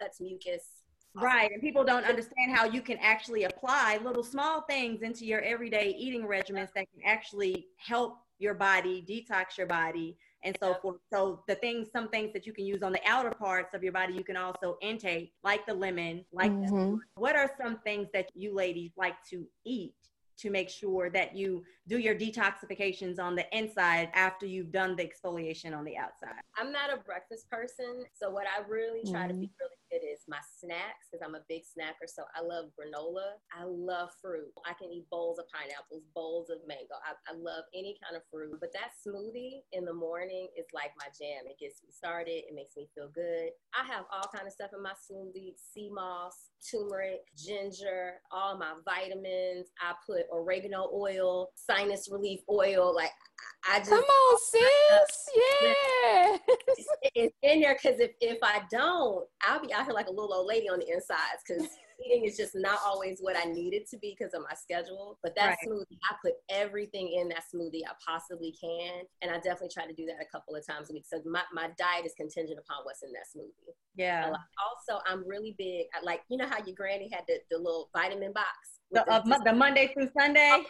cuts 0.00 0.20
mucus. 0.20 0.82
Right. 1.14 1.52
And 1.52 1.62
people 1.62 1.84
don't 1.84 2.04
understand 2.04 2.54
how 2.54 2.66
you 2.66 2.82
can 2.82 2.98
actually 3.00 3.44
apply 3.44 4.00
little 4.02 4.24
small 4.24 4.62
things 4.62 5.02
into 5.02 5.24
your 5.24 5.40
everyday 5.42 5.94
eating 5.96 6.26
regimens 6.26 6.72
that 6.74 6.86
can 6.92 7.02
actually 7.04 7.68
help 7.78 8.18
your 8.38 8.54
body, 8.54 9.04
detox 9.08 9.56
your 9.56 9.68
body, 9.68 10.18
and 10.46 10.56
so 10.62 10.74
forth. 10.80 10.96
So 11.12 11.42
the 11.48 11.56
things, 11.56 11.88
some 11.92 12.08
things 12.08 12.32
that 12.32 12.46
you 12.46 12.52
can 12.52 12.64
use 12.64 12.82
on 12.82 12.92
the 12.92 13.00
outer 13.06 13.32
parts 13.32 13.74
of 13.74 13.82
your 13.82 13.92
body, 13.92 14.14
you 14.14 14.24
can 14.24 14.36
also 14.36 14.78
intake, 14.80 15.32
like 15.42 15.66
the 15.66 15.74
lemon, 15.74 16.24
like 16.32 16.52
mm-hmm. 16.52 16.94
the, 16.94 16.98
what 17.16 17.36
are 17.36 17.50
some 17.60 17.78
things 17.78 18.08
that 18.14 18.30
you 18.34 18.54
ladies 18.54 18.92
like 18.96 19.16
to 19.30 19.44
eat 19.64 19.94
to 20.38 20.50
make 20.50 20.68
sure 20.68 21.08
that 21.10 21.34
you 21.34 21.64
do 21.88 21.98
your 21.98 22.14
detoxifications 22.14 23.18
on 23.18 23.34
the 23.34 23.46
inside 23.56 24.10
after 24.12 24.44
you've 24.46 24.70
done 24.70 24.94
the 24.94 25.02
exfoliation 25.02 25.76
on 25.76 25.84
the 25.84 25.96
outside? 25.96 26.40
I'm 26.56 26.70
not 26.70 26.92
a 26.92 26.98
breakfast 26.98 27.50
person, 27.50 28.04
so 28.14 28.30
what 28.30 28.46
I 28.46 28.68
really 28.68 29.02
try 29.10 29.22
mm-hmm. 29.22 29.28
to 29.28 29.34
be 29.34 29.50
really 29.60 29.76
it 29.96 30.04
is 30.04 30.20
my 30.28 30.40
snacks 30.44 31.08
because 31.08 31.24
I'm 31.24 31.34
a 31.34 31.44
big 31.48 31.64
snacker. 31.64 32.04
So 32.04 32.28
I 32.36 32.44
love 32.44 32.68
granola. 32.76 33.40
I 33.48 33.64
love 33.64 34.10
fruit. 34.20 34.52
I 34.68 34.76
can 34.76 34.92
eat 34.92 35.08
bowls 35.10 35.38
of 35.38 35.48
pineapples, 35.48 36.04
bowls 36.14 36.50
of 36.50 36.60
mango. 36.68 37.00
I, 37.00 37.16
I 37.24 37.32
love 37.32 37.64
any 37.72 37.96
kind 38.04 38.16
of 38.16 38.22
fruit. 38.30 38.60
But 38.60 38.72
that 38.76 38.92
smoothie 39.00 39.64
in 39.72 39.84
the 39.84 39.94
morning 39.94 40.48
is 40.58 40.66
like 40.74 40.92
my 40.98 41.08
jam. 41.16 41.48
It 41.48 41.58
gets 41.58 41.80
me 41.80 41.90
started. 41.90 42.44
It 42.44 42.54
makes 42.54 42.76
me 42.76 42.88
feel 42.94 43.08
good. 43.08 43.56
I 43.72 43.88
have 43.88 44.04
all 44.12 44.28
kind 44.34 44.46
of 44.46 44.52
stuff 44.52 44.76
in 44.76 44.82
my 44.82 44.94
smoothie: 45.00 45.56
sea 45.56 45.88
moss, 45.92 46.52
turmeric, 46.60 47.24
ginger, 47.36 48.20
all 48.30 48.58
my 48.58 48.74
vitamins. 48.84 49.72
I 49.80 49.96
put 50.04 50.28
oregano 50.32 50.90
oil, 50.92 51.48
sinus 51.54 52.08
relief 52.10 52.40
oil. 52.50 52.94
Like 52.94 53.12
I 53.68 53.78
just 53.78 53.90
come 53.90 54.04
on, 54.04 54.38
sis. 54.38 55.28
Yeah, 55.36 56.36
it's 57.14 57.34
in 57.42 57.60
there 57.60 57.76
because 57.80 58.00
if 58.00 58.12
if 58.20 58.38
I 58.42 58.62
don't, 58.70 59.26
I'll 59.42 59.60
be 59.60 59.72
out 59.72 59.84
here 59.84 59.94
like 59.94 60.06
a 60.06 60.10
little 60.10 60.32
old 60.32 60.46
lady 60.46 60.68
on 60.68 60.78
the 60.78 60.88
insides 60.88 61.42
because 61.46 61.68
eating 62.04 62.24
is 62.24 62.36
just 62.36 62.54
not 62.54 62.78
always 62.84 63.18
what 63.20 63.36
I 63.36 63.44
need 63.44 63.74
it 63.74 63.88
to 63.90 63.98
be 63.98 64.16
because 64.18 64.34
of 64.34 64.42
my 64.42 64.54
schedule. 64.54 65.18
But 65.22 65.34
that 65.36 65.48
right. 65.48 65.58
smoothie, 65.66 65.98
I 66.10 66.14
put 66.22 66.34
everything 66.48 67.12
in 67.12 67.28
that 67.28 67.44
smoothie 67.52 67.82
I 67.86 67.92
possibly 68.06 68.54
can. 68.60 69.04
And 69.22 69.30
I 69.30 69.36
definitely 69.36 69.70
try 69.72 69.86
to 69.86 69.92
do 69.92 70.06
that 70.06 70.16
a 70.20 70.30
couple 70.30 70.54
of 70.54 70.66
times 70.66 70.90
a 70.90 70.92
week. 70.92 71.04
So 71.06 71.20
my, 71.24 71.42
my 71.52 71.70
diet 71.78 72.06
is 72.06 72.12
contingent 72.16 72.58
upon 72.58 72.84
what's 72.84 73.02
in 73.02 73.12
that 73.12 73.26
smoothie. 73.34 73.72
Yeah. 73.96 74.30
Also, 74.30 75.02
I'm 75.06 75.26
really 75.26 75.54
big. 75.58 75.86
I 75.94 76.04
like, 76.04 76.20
you 76.28 76.36
know 76.36 76.46
how 76.46 76.58
your 76.64 76.74
granny 76.74 77.08
had 77.12 77.24
the, 77.26 77.38
the 77.50 77.58
little 77.58 77.90
vitamin 77.94 78.32
box? 78.32 78.46
The, 78.92 79.04
uh, 79.10 79.22
the, 79.24 79.42
the 79.46 79.52
Monday 79.52 79.90
through 79.92 80.10
Sunday? 80.18 80.64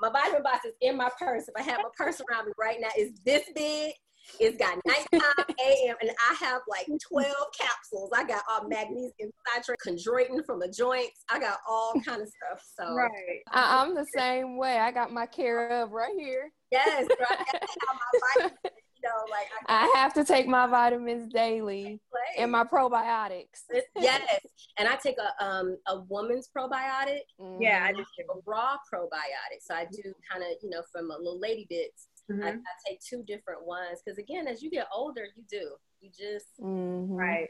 My 0.00 0.10
vitamin 0.10 0.42
box 0.42 0.64
is 0.64 0.74
in 0.80 0.96
my 0.96 1.10
purse. 1.18 1.48
If 1.48 1.54
I 1.56 1.62
have 1.62 1.78
my 1.82 1.90
purse 1.96 2.20
around 2.20 2.46
me 2.46 2.52
right 2.58 2.78
now, 2.80 2.88
it's 2.96 3.18
this 3.24 3.44
big. 3.54 3.92
It's 4.38 4.58
got 4.58 4.78
nighttime 4.84 5.46
AM, 5.66 5.96
and 6.02 6.10
I 6.10 6.34
have 6.44 6.60
like 6.68 6.86
12 7.10 7.34
capsules. 7.58 8.10
I 8.14 8.24
got 8.24 8.42
all 8.50 8.68
magnesium 8.68 9.30
citrate, 9.54 9.78
chondroitin 9.86 10.44
from 10.44 10.60
the 10.60 10.68
joints. 10.68 11.24
I 11.30 11.38
got 11.38 11.60
all 11.66 11.94
kind 12.06 12.20
of 12.20 12.28
stuff. 12.28 12.62
So 12.78 12.94
right, 12.94 13.40
I, 13.52 13.82
am 13.82 13.94
the 13.94 14.06
same 14.14 14.58
way. 14.58 14.78
I 14.78 14.90
got 14.90 15.12
my 15.12 15.24
Care/of 15.24 15.92
right 15.92 16.14
here. 16.18 16.50
Yes, 16.70 17.08
right. 17.30 18.52
I 19.08 19.16
know, 19.16 19.30
like 19.30 19.46
I, 19.66 19.84
I, 19.84 19.98
have 19.98 20.14
to 20.14 20.24
take 20.24 20.46
my 20.46 20.66
vitamins 20.78 21.32
daily 21.32 22.00
and 22.38 22.52
my 22.52 22.64
probiotics. 22.64 23.62
yes, 23.96 24.40
and 24.78 24.88
I 24.88 24.96
take 24.96 25.16
a 25.18 25.44
um 25.44 25.76
a 25.86 26.00
woman's 26.00 26.48
probiotic. 26.54 27.20
Mm-hmm. 27.40 27.62
Yeah, 27.62 27.84
I 27.84 27.92
just 27.92 28.10
take 28.16 28.26
a 28.30 28.38
raw 28.46 28.76
probiotic. 28.92 29.60
So 29.60 29.74
I 29.74 29.86
do 29.86 30.02
kind 30.30 30.42
of 30.42 30.48
you 30.62 30.70
know 30.70 30.82
from 30.92 31.10
a 31.10 31.16
little 31.16 31.40
lady 31.40 31.66
bits 31.68 32.08
Mm-hmm. 32.30 32.42
I, 32.42 32.50
I, 32.50 32.54
take 32.86 33.00
two 33.00 33.22
different 33.26 33.66
ones 33.66 34.00
because 34.04 34.18
again, 34.18 34.46
as 34.46 34.62
you 34.62 34.70
get 34.70 34.86
older, 34.94 35.24
you 35.36 35.44
do. 35.48 35.70
You 36.00 36.10
just 36.10 36.60
Mhm. 36.60 37.08
Right. 37.18 37.48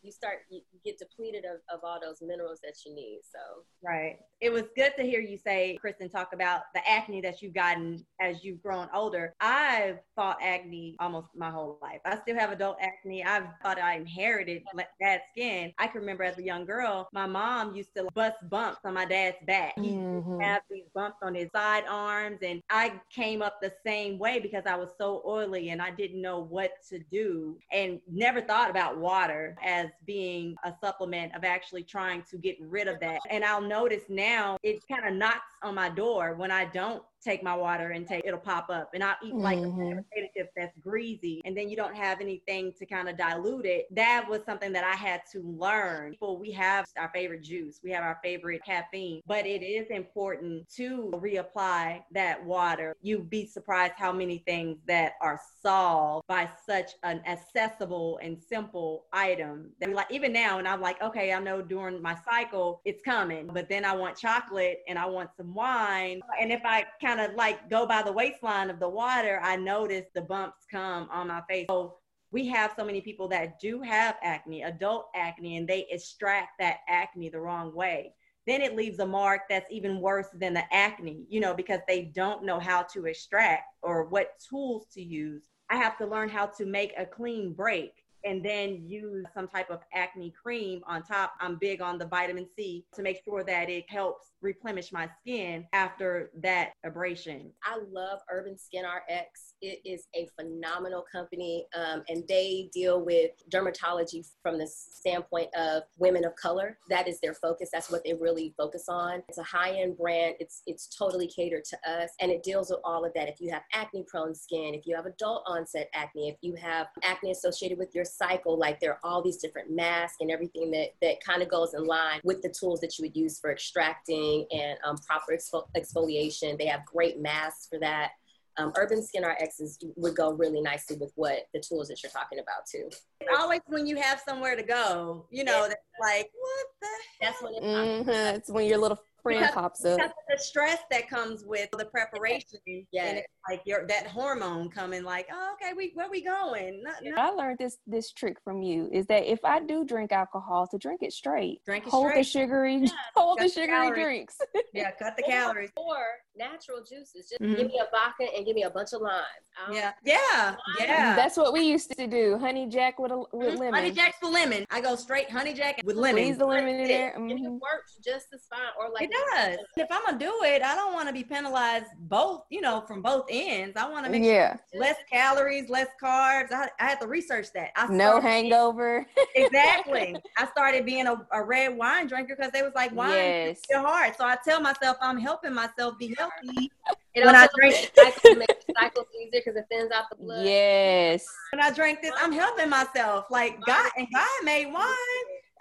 You 0.00 0.10
start 0.10 0.38
you 0.48 0.62
you 0.72 0.80
get 0.82 0.98
depleted 0.98 1.44
of, 1.44 1.60
of 1.72 1.84
all 1.84 2.00
those 2.00 2.22
minerals 2.22 2.58
that 2.64 2.74
you 2.86 2.94
need. 2.94 3.20
So 3.30 3.38
Right. 3.82 4.18
It 4.40 4.50
was 4.50 4.62
good 4.74 4.92
to 4.96 5.02
hear 5.02 5.20
you 5.20 5.36
say, 5.36 5.76
Kristen, 5.80 6.08
talk 6.08 6.32
about 6.32 6.62
the 6.74 6.80
acne 6.88 7.20
that 7.20 7.42
you've 7.42 7.52
gotten 7.52 8.04
as 8.20 8.42
you've 8.44 8.62
grown 8.62 8.88
older. 8.94 9.34
I've 9.40 9.98
fought 10.16 10.38
acne 10.40 10.96
almost 11.00 11.28
my 11.36 11.50
whole 11.50 11.78
life. 11.82 12.00
I 12.06 12.16
still 12.20 12.36
have 12.36 12.50
adult 12.50 12.78
acne. 12.80 13.24
I've 13.24 13.46
thought 13.62 13.78
I 13.78 13.96
inherited 13.96 14.62
le- 14.74 14.86
bad 14.98 15.20
skin. 15.30 15.72
I 15.78 15.86
can 15.86 16.00
remember 16.00 16.24
as 16.24 16.38
a 16.38 16.42
young 16.42 16.64
girl, 16.64 17.08
my 17.12 17.26
mom 17.26 17.74
used 17.74 17.94
to 17.96 18.08
bust 18.14 18.36
bumps 18.48 18.80
on 18.84 18.94
my 18.94 19.04
dad's 19.04 19.36
back. 19.46 19.74
He 19.76 19.92
used 19.92 19.96
to 19.98 20.22
Mhm. 20.22 20.42
have 20.42 20.62
these 20.70 20.88
bumps 20.94 21.18
on 21.22 21.34
his 21.34 21.50
side 21.54 21.84
arms, 21.88 22.38
and 22.42 22.62
I 22.70 23.00
came 23.10 23.42
up 23.42 23.60
the 23.60 23.72
same 23.84 24.11
way 24.18 24.40
because 24.40 24.64
I 24.66 24.76
was 24.76 24.90
so 24.98 25.22
oily 25.26 25.70
and 25.70 25.80
I 25.80 25.90
didn't 25.90 26.20
know 26.20 26.40
what 26.40 26.72
to 26.88 26.98
do 26.98 27.58
and 27.70 28.00
never 28.10 28.40
thought 28.40 28.70
about 28.70 28.98
water 28.98 29.56
as 29.64 29.88
being 30.06 30.56
a 30.64 30.72
supplement 30.80 31.34
of 31.34 31.44
actually 31.44 31.82
trying 31.82 32.22
to 32.30 32.36
get 32.36 32.56
rid 32.60 32.88
of 32.88 33.00
that. 33.00 33.20
And 33.30 33.44
I'll 33.44 33.60
notice 33.60 34.04
now 34.08 34.58
it 34.62 34.82
kind 34.90 35.06
of 35.06 35.14
knocks 35.14 35.52
on 35.62 35.74
my 35.74 35.88
door 35.88 36.34
when 36.34 36.50
I 36.50 36.66
don't 36.66 37.02
take 37.22 37.42
my 37.42 37.54
water 37.54 37.90
intake, 37.92 38.22
it'll 38.24 38.38
pop 38.40 38.68
up 38.70 38.90
and 38.94 39.02
I'll 39.02 39.16
eat 39.22 39.34
like 39.42 39.58
Mhm. 39.58 39.92
a 39.92 40.02
potato 40.14 40.28
chip 40.36 40.50
that's 40.56 40.76
greasy 40.78 41.40
and 41.44 41.56
then 41.56 41.68
you 41.68 41.76
don't 41.76 41.94
have 41.96 42.20
anything 42.20 42.72
to 42.78 42.86
kind 42.86 43.08
of 43.08 43.16
dilute 43.16 43.66
it. 43.66 43.86
That 43.94 44.26
was 44.28 44.44
something 44.44 44.72
that 44.72 44.84
I 44.84 44.94
had 44.94 45.22
to 45.32 45.40
learn. 45.42 46.12
People, 46.12 46.38
we 46.38 46.50
have 46.52 46.86
our 46.98 47.10
favorite 47.14 47.42
juice, 47.42 47.80
we 47.82 47.90
have 47.92 48.02
our 48.04 48.18
favorite 48.22 48.64
caffeine, 48.64 49.20
but 49.26 49.46
it 49.46 49.62
is 49.62 49.88
important 49.90 50.68
to 50.76 51.10
reapply 51.14 52.02
that 52.12 52.44
water. 52.44 52.94
You'd 53.00 53.30
be 53.30 53.46
surprised 53.46 53.94
how 53.96 54.12
many 54.12 54.38
things 54.38 54.78
that 54.86 55.14
are 55.20 55.40
solved 55.60 56.26
by 56.26 56.48
such 56.66 56.92
an 57.02 57.22
accessible 57.26 58.18
and 58.22 58.38
simple 58.40 59.06
item 59.12 59.70
that 59.80 59.90
like 59.92 60.10
even 60.10 60.32
now 60.32 60.58
and 60.58 60.68
I'm 60.68 60.80
like, 60.80 61.00
okay, 61.02 61.32
I 61.32 61.38
know 61.40 61.62
during 61.62 62.00
my 62.02 62.16
cycle 62.24 62.80
it's 62.84 63.02
coming, 63.02 63.48
but 63.52 63.68
then 63.68 63.84
I 63.84 63.94
want 63.94 64.16
chocolate 64.16 64.80
and 64.88 64.98
I 64.98 65.06
want 65.06 65.30
some 65.36 65.54
wine. 65.54 66.20
And 66.40 66.52
if 66.52 66.62
I 66.64 66.84
kind 67.00 67.11
of 67.20 67.34
like 67.34 67.70
go 67.70 67.86
by 67.86 68.02
the 68.02 68.12
waistline 68.12 68.70
of 68.70 68.80
the 68.80 68.88
water, 68.88 69.40
I 69.42 69.56
notice 69.56 70.06
the 70.14 70.22
bumps 70.22 70.66
come 70.70 71.08
on 71.10 71.28
my 71.28 71.42
face. 71.48 71.66
So 71.68 71.96
we 72.30 72.46
have 72.48 72.72
so 72.76 72.84
many 72.84 73.00
people 73.00 73.28
that 73.28 73.60
do 73.60 73.82
have 73.82 74.16
acne, 74.22 74.62
adult 74.62 75.06
acne, 75.14 75.56
and 75.58 75.68
they 75.68 75.86
extract 75.90 76.58
that 76.58 76.78
acne 76.88 77.28
the 77.28 77.40
wrong 77.40 77.74
way. 77.74 78.14
Then 78.46 78.60
it 78.60 78.74
leaves 78.74 78.98
a 78.98 79.06
mark 79.06 79.42
that's 79.48 79.70
even 79.70 80.00
worse 80.00 80.28
than 80.34 80.54
the 80.54 80.64
acne, 80.72 81.26
you 81.28 81.40
know, 81.40 81.54
because 81.54 81.80
they 81.86 82.10
don't 82.14 82.44
know 82.44 82.58
how 82.58 82.82
to 82.94 83.06
extract 83.06 83.64
or 83.82 84.04
what 84.04 84.40
tools 84.48 84.86
to 84.94 85.02
use. 85.02 85.44
I 85.70 85.76
have 85.76 85.96
to 85.98 86.06
learn 86.06 86.28
how 86.28 86.46
to 86.46 86.66
make 86.66 86.92
a 86.96 87.06
clean 87.06 87.52
break 87.52 88.01
and 88.24 88.44
then 88.44 88.82
use 88.86 89.24
some 89.34 89.48
type 89.48 89.70
of 89.70 89.80
acne 89.94 90.32
cream 90.42 90.80
on 90.86 91.02
top. 91.02 91.34
I'm 91.40 91.56
big 91.56 91.80
on 91.80 91.98
the 91.98 92.06
vitamin 92.06 92.46
C 92.56 92.84
to 92.94 93.02
make 93.02 93.22
sure 93.24 93.44
that 93.44 93.68
it 93.68 93.88
helps 93.88 94.32
replenish 94.42 94.92
my 94.92 95.08
skin 95.20 95.64
after 95.72 96.30
that 96.42 96.72
abrasion. 96.84 97.52
I 97.64 97.78
love 97.90 98.20
Urban 98.30 98.58
Skin 98.58 98.84
RX. 98.84 99.54
It 99.62 99.80
is 99.84 100.06
a 100.14 100.28
phenomenal 100.38 101.04
company, 101.10 101.66
um, 101.76 102.02
and 102.08 102.24
they 102.28 102.68
deal 102.72 103.04
with 103.04 103.30
dermatology 103.50 104.26
from 104.42 104.58
the 104.58 104.66
standpoint 104.66 105.48
of 105.56 105.84
women 105.98 106.24
of 106.24 106.34
color. 106.36 106.78
That 106.88 107.08
is 107.08 107.20
their 107.20 107.34
focus. 107.34 107.70
That's 107.72 107.90
what 107.90 108.04
they 108.04 108.14
really 108.14 108.54
focus 108.56 108.86
on. 108.88 109.22
It's 109.28 109.38
a 109.38 109.44
high-end 109.44 109.96
brand. 109.96 110.34
It's 110.40 110.62
it's 110.66 110.88
totally 110.88 111.28
catered 111.28 111.64
to 111.64 111.90
us, 111.90 112.10
and 112.20 112.30
it 112.30 112.42
deals 112.42 112.70
with 112.70 112.80
all 112.84 113.04
of 113.04 113.12
that. 113.14 113.28
If 113.28 113.40
you 113.40 113.50
have 113.52 113.62
acne-prone 113.72 114.34
skin, 114.34 114.74
if 114.74 114.86
you 114.86 114.96
have 114.96 115.06
adult 115.06 115.44
onset 115.46 115.88
acne, 115.94 116.28
if 116.28 116.36
you 116.40 116.54
have 116.56 116.88
acne 117.02 117.30
associated 117.30 117.78
with 117.78 117.94
your 117.94 118.04
cycle, 118.16 118.58
like 118.58 118.80
there 118.80 118.92
are 118.92 119.00
all 119.02 119.22
these 119.22 119.38
different 119.38 119.70
masks 119.70 120.18
and 120.20 120.30
everything 120.30 120.70
that 120.70 120.90
that 121.00 121.22
kind 121.24 121.42
of 121.42 121.48
goes 121.48 121.74
in 121.74 121.84
line 121.84 122.20
with 122.24 122.42
the 122.42 122.48
tools 122.48 122.80
that 122.80 122.98
you 122.98 123.04
would 123.04 123.16
use 123.16 123.38
for 123.38 123.50
extracting 123.50 124.46
and 124.50 124.78
um, 124.84 124.96
proper 124.98 125.32
exfol- 125.32 125.68
exfoliation. 125.76 126.58
They 126.58 126.66
have 126.66 126.84
great 126.84 127.20
masks 127.20 127.66
for 127.70 127.78
that. 127.80 128.12
Um, 128.58 128.72
Urban 128.76 129.02
Skin 129.02 129.24
RX 129.24 129.60
is, 129.60 129.78
would 129.96 130.14
go 130.14 130.32
really 130.32 130.60
nicely 130.60 130.96
with 130.98 131.10
what 131.14 131.46
the 131.54 131.60
tools 131.60 131.88
that 131.88 132.02
you're 132.02 132.12
talking 132.12 132.38
about 132.38 132.66
too. 132.70 132.90
It's 133.20 133.40
always 133.40 133.60
when 133.66 133.86
you 133.86 133.96
have 133.96 134.20
somewhere 134.20 134.56
to 134.56 134.62
go, 134.62 135.26
you 135.30 135.42
know, 135.42 135.62
that's 135.68 135.80
like, 135.98 136.30
what 136.38 136.66
the 136.82 136.88
That's 137.22 137.42
when 137.42 137.54
it 137.54 137.62
Mhm. 137.62 138.34
It's 138.34 138.50
when 138.50 138.66
your 138.66 138.76
little 138.78 138.98
friend 139.22 139.40
Because- 139.40 139.54
pops 139.54 139.84
up. 139.84 139.96
because 139.98 140.10
of 140.10 140.16
the 140.28 140.38
stress 140.42 140.78
that 140.90 141.08
comes 141.08 141.44
with 141.44 141.70
the 141.78 141.84
preparation 141.86 142.58
Yeah. 142.90 143.04
and 143.04 143.18
it's 143.18 143.28
like 143.48 143.62
your 143.64 143.86
that 143.86 144.06
hormone 144.06 144.68
coming 144.70 145.02
like 145.04 145.28
oh 145.32 145.54
okay 145.54 145.72
we 145.74 145.90
where 145.94 146.08
we 146.10 146.22
going 146.22 146.82
not, 146.82 146.94
not 147.02 147.18
I 147.18 147.30
learned 147.30 147.58
this 147.58 147.78
this 147.86 148.12
trick 148.12 148.36
from 148.42 148.62
you 148.62 148.88
is 148.92 149.06
that 149.06 149.30
if 149.30 149.44
I 149.44 149.60
do 149.60 149.84
drink 149.84 150.12
alcohol, 150.12 150.66
to 150.68 150.78
drink 150.78 151.02
it 151.02 151.12
straight. 151.12 151.64
drink 151.64 151.86
it 151.86 151.90
Hold 151.90 152.06
the 152.08 152.22
straight 152.24 152.26
sugary, 152.26 152.86
hold 153.16 153.38
the 153.38 153.42
Cut 153.42 153.48
the 153.48 153.48
sugary 153.60 153.66
calories. 153.68 154.04
drinks. 154.04 154.38
yeah 154.74 154.90
cut 154.92 155.16
the 155.16 155.22
calories 155.22 155.70
Or 155.76 156.04
natural 156.36 156.78
juices. 156.82 157.28
Just 157.28 157.40
Mhm. 157.40 157.56
give 157.56 157.66
me 157.66 157.78
a 157.80 157.88
vodka 157.90 158.26
and 158.34 158.46
give 158.46 158.54
me 158.54 158.62
a 158.62 158.70
bunch 158.70 158.92
of 158.92 159.02
limes. 159.02 159.24
I 159.56 159.72
yeah 159.74 159.92
yeah 160.04 160.56
yeah 160.78 161.14
That's 161.16 161.36
what 161.36 161.52
we 161.52 161.60
used 161.60 161.90
to 161.96 162.06
do. 162.06 162.38
Honey 162.38 162.66
Jack 162.66 162.98
with 162.98 163.12
a 163.12 163.18
with 163.32 163.54
Mhm. 163.54 163.58
lemon. 163.58 163.74
honey 163.74 163.90
jacks 163.90 164.16
with 164.22 164.32
lemon 164.32 164.64
I 164.70 164.80
go 164.80 164.96
straight 164.96 165.30
honey 165.30 165.52
jack 165.52 165.80
with 165.84 165.96
lemon 165.96 166.22
Squeeze 166.24 166.38
the 166.38 166.46
lemon 166.46 166.68
in 166.76 166.78
That's 166.78 166.88
there. 166.88 167.08
it. 167.10 167.16
And 167.16 167.30
it 167.32 167.50
works 167.50 167.96
just 168.02 168.28
as 168.32 168.46
fine. 168.48 168.60
Or 168.78 168.88
like 168.90 169.04
it 169.04 169.11
does 169.34 169.58
if 169.76 169.88
I'm 169.90 170.04
gonna 170.04 170.18
do 170.18 170.32
it 170.44 170.62
I 170.62 170.74
don't 170.74 170.92
want 170.94 171.08
to 171.08 171.12
be 171.12 171.24
penalized 171.24 171.86
both 172.00 172.42
you 172.50 172.60
know 172.60 172.82
from 172.86 173.02
both 173.02 173.26
ends 173.30 173.76
I 173.76 173.88
want 173.88 174.04
to 174.06 174.10
make 174.12 174.22
Yeah. 174.24 174.56
sure 174.72 174.80
less 174.80 174.96
calories 175.10 175.68
less 175.68 175.88
carbs 176.02 176.52
I, 176.52 176.68
I 176.80 176.84
had 176.90 177.00
to 177.00 177.06
research 177.06 177.48
that 177.54 177.70
I 177.76 177.86
No 177.92 178.20
hangover. 178.20 179.06
exactly. 179.34 180.16
I 180.38 180.46
started 180.46 180.84
being 180.86 181.06
a, 181.06 181.26
a 181.32 181.42
red 181.42 181.76
wine 181.76 182.06
drinker 182.06 182.36
because 182.36 182.52
they 182.52 182.62
was 182.62 182.72
like 182.74 182.94
wine 182.94 183.10
Yes. 183.10 183.58
is 183.58 183.62
your 183.70 183.80
heart. 183.80 184.16
So 184.16 184.24
I 184.24 184.36
tell 184.44 184.60
myself 184.60 184.96
I'm 185.00 185.18
helping 185.18 185.54
myself 185.54 185.98
be 185.98 186.14
healthy 186.18 186.70
it 187.14 187.24
when 187.26 187.34
I 187.34 187.42
also 187.42 187.52
drink- 187.56 187.74
makes 187.74 187.90
cycles, 187.94 188.36
makes 188.38 188.64
cycles 188.78 189.06
easier 189.20 189.42
because 189.44 189.56
it 189.56 189.66
thins 189.70 189.90
out 189.92 190.04
the 190.10 190.16
blood. 190.16 190.46
Yes. 190.46 191.26
when 191.52 191.60
I 191.60 191.70
drink 191.70 192.00
this. 192.02 192.12
I'm 192.18 192.32
helping 192.32 192.70
myself. 192.70 193.26
Like 193.30 193.60
God 193.66 193.90
and 193.98 194.06
God 194.12 194.44
made 194.44 194.66
wine. 194.72 194.86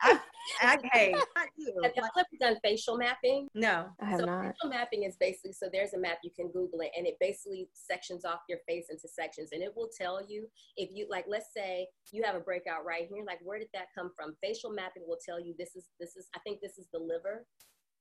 I, 0.02 0.20
I 0.62 0.78
hey, 0.92 1.12
not 1.12 1.48
you. 1.56 1.80
Have 1.84 1.92
y'all 1.96 2.10
ever 2.18 2.28
done 2.40 2.58
facial 2.64 2.98
mapping? 2.98 3.48
no. 3.54 3.88
I 4.00 4.06
have 4.06 4.20
so 4.20 4.26
not. 4.26 4.46
facial 4.46 4.70
mapping 4.70 5.04
is 5.04 5.16
basically 5.20 5.54
so 5.54 5.68
there's 5.72 5.94
a 5.94 6.00
map 6.00 6.20
you 6.24 6.32
can 6.36 6.48
Google 6.48 6.82
it 6.82 6.92
and 6.98 7.06
it 7.06 7.18
basically 7.20 7.70
sections 7.74 8.26
off 8.26 8.40
your 8.50 8.60
face 8.68 8.88
into 8.90 9.08
sections 9.08 9.50
and 9.52 9.62
it 9.62 9.72
will 9.76 9.90
tell 9.96 10.22
you 10.28 10.48
if 10.78 10.90
you 10.94 11.08
like 11.10 11.26
let's 11.28 11.54
say 11.56 11.88
you 12.12 12.24
have 12.24 12.36
a 12.36 12.40
breakout 12.40 12.86
right 12.86 13.08
here 13.12 13.24
like 13.26 13.40
where 13.44 13.60
did 13.60 13.70
that 13.74 13.88
come 13.96 14.12
from? 14.16 14.36
Facial 14.44 14.72
mapping 14.72 15.04
will 15.08 15.20
tell 15.24 15.40
you 15.40 15.54
this 15.58 15.76
is 15.76 15.90
this 16.00 16.16
is 16.16 16.28
I 16.36 16.40
think 16.40 16.60
this 16.62 16.78
is 16.78 16.88
the 16.92 17.00
liver, 17.00 17.46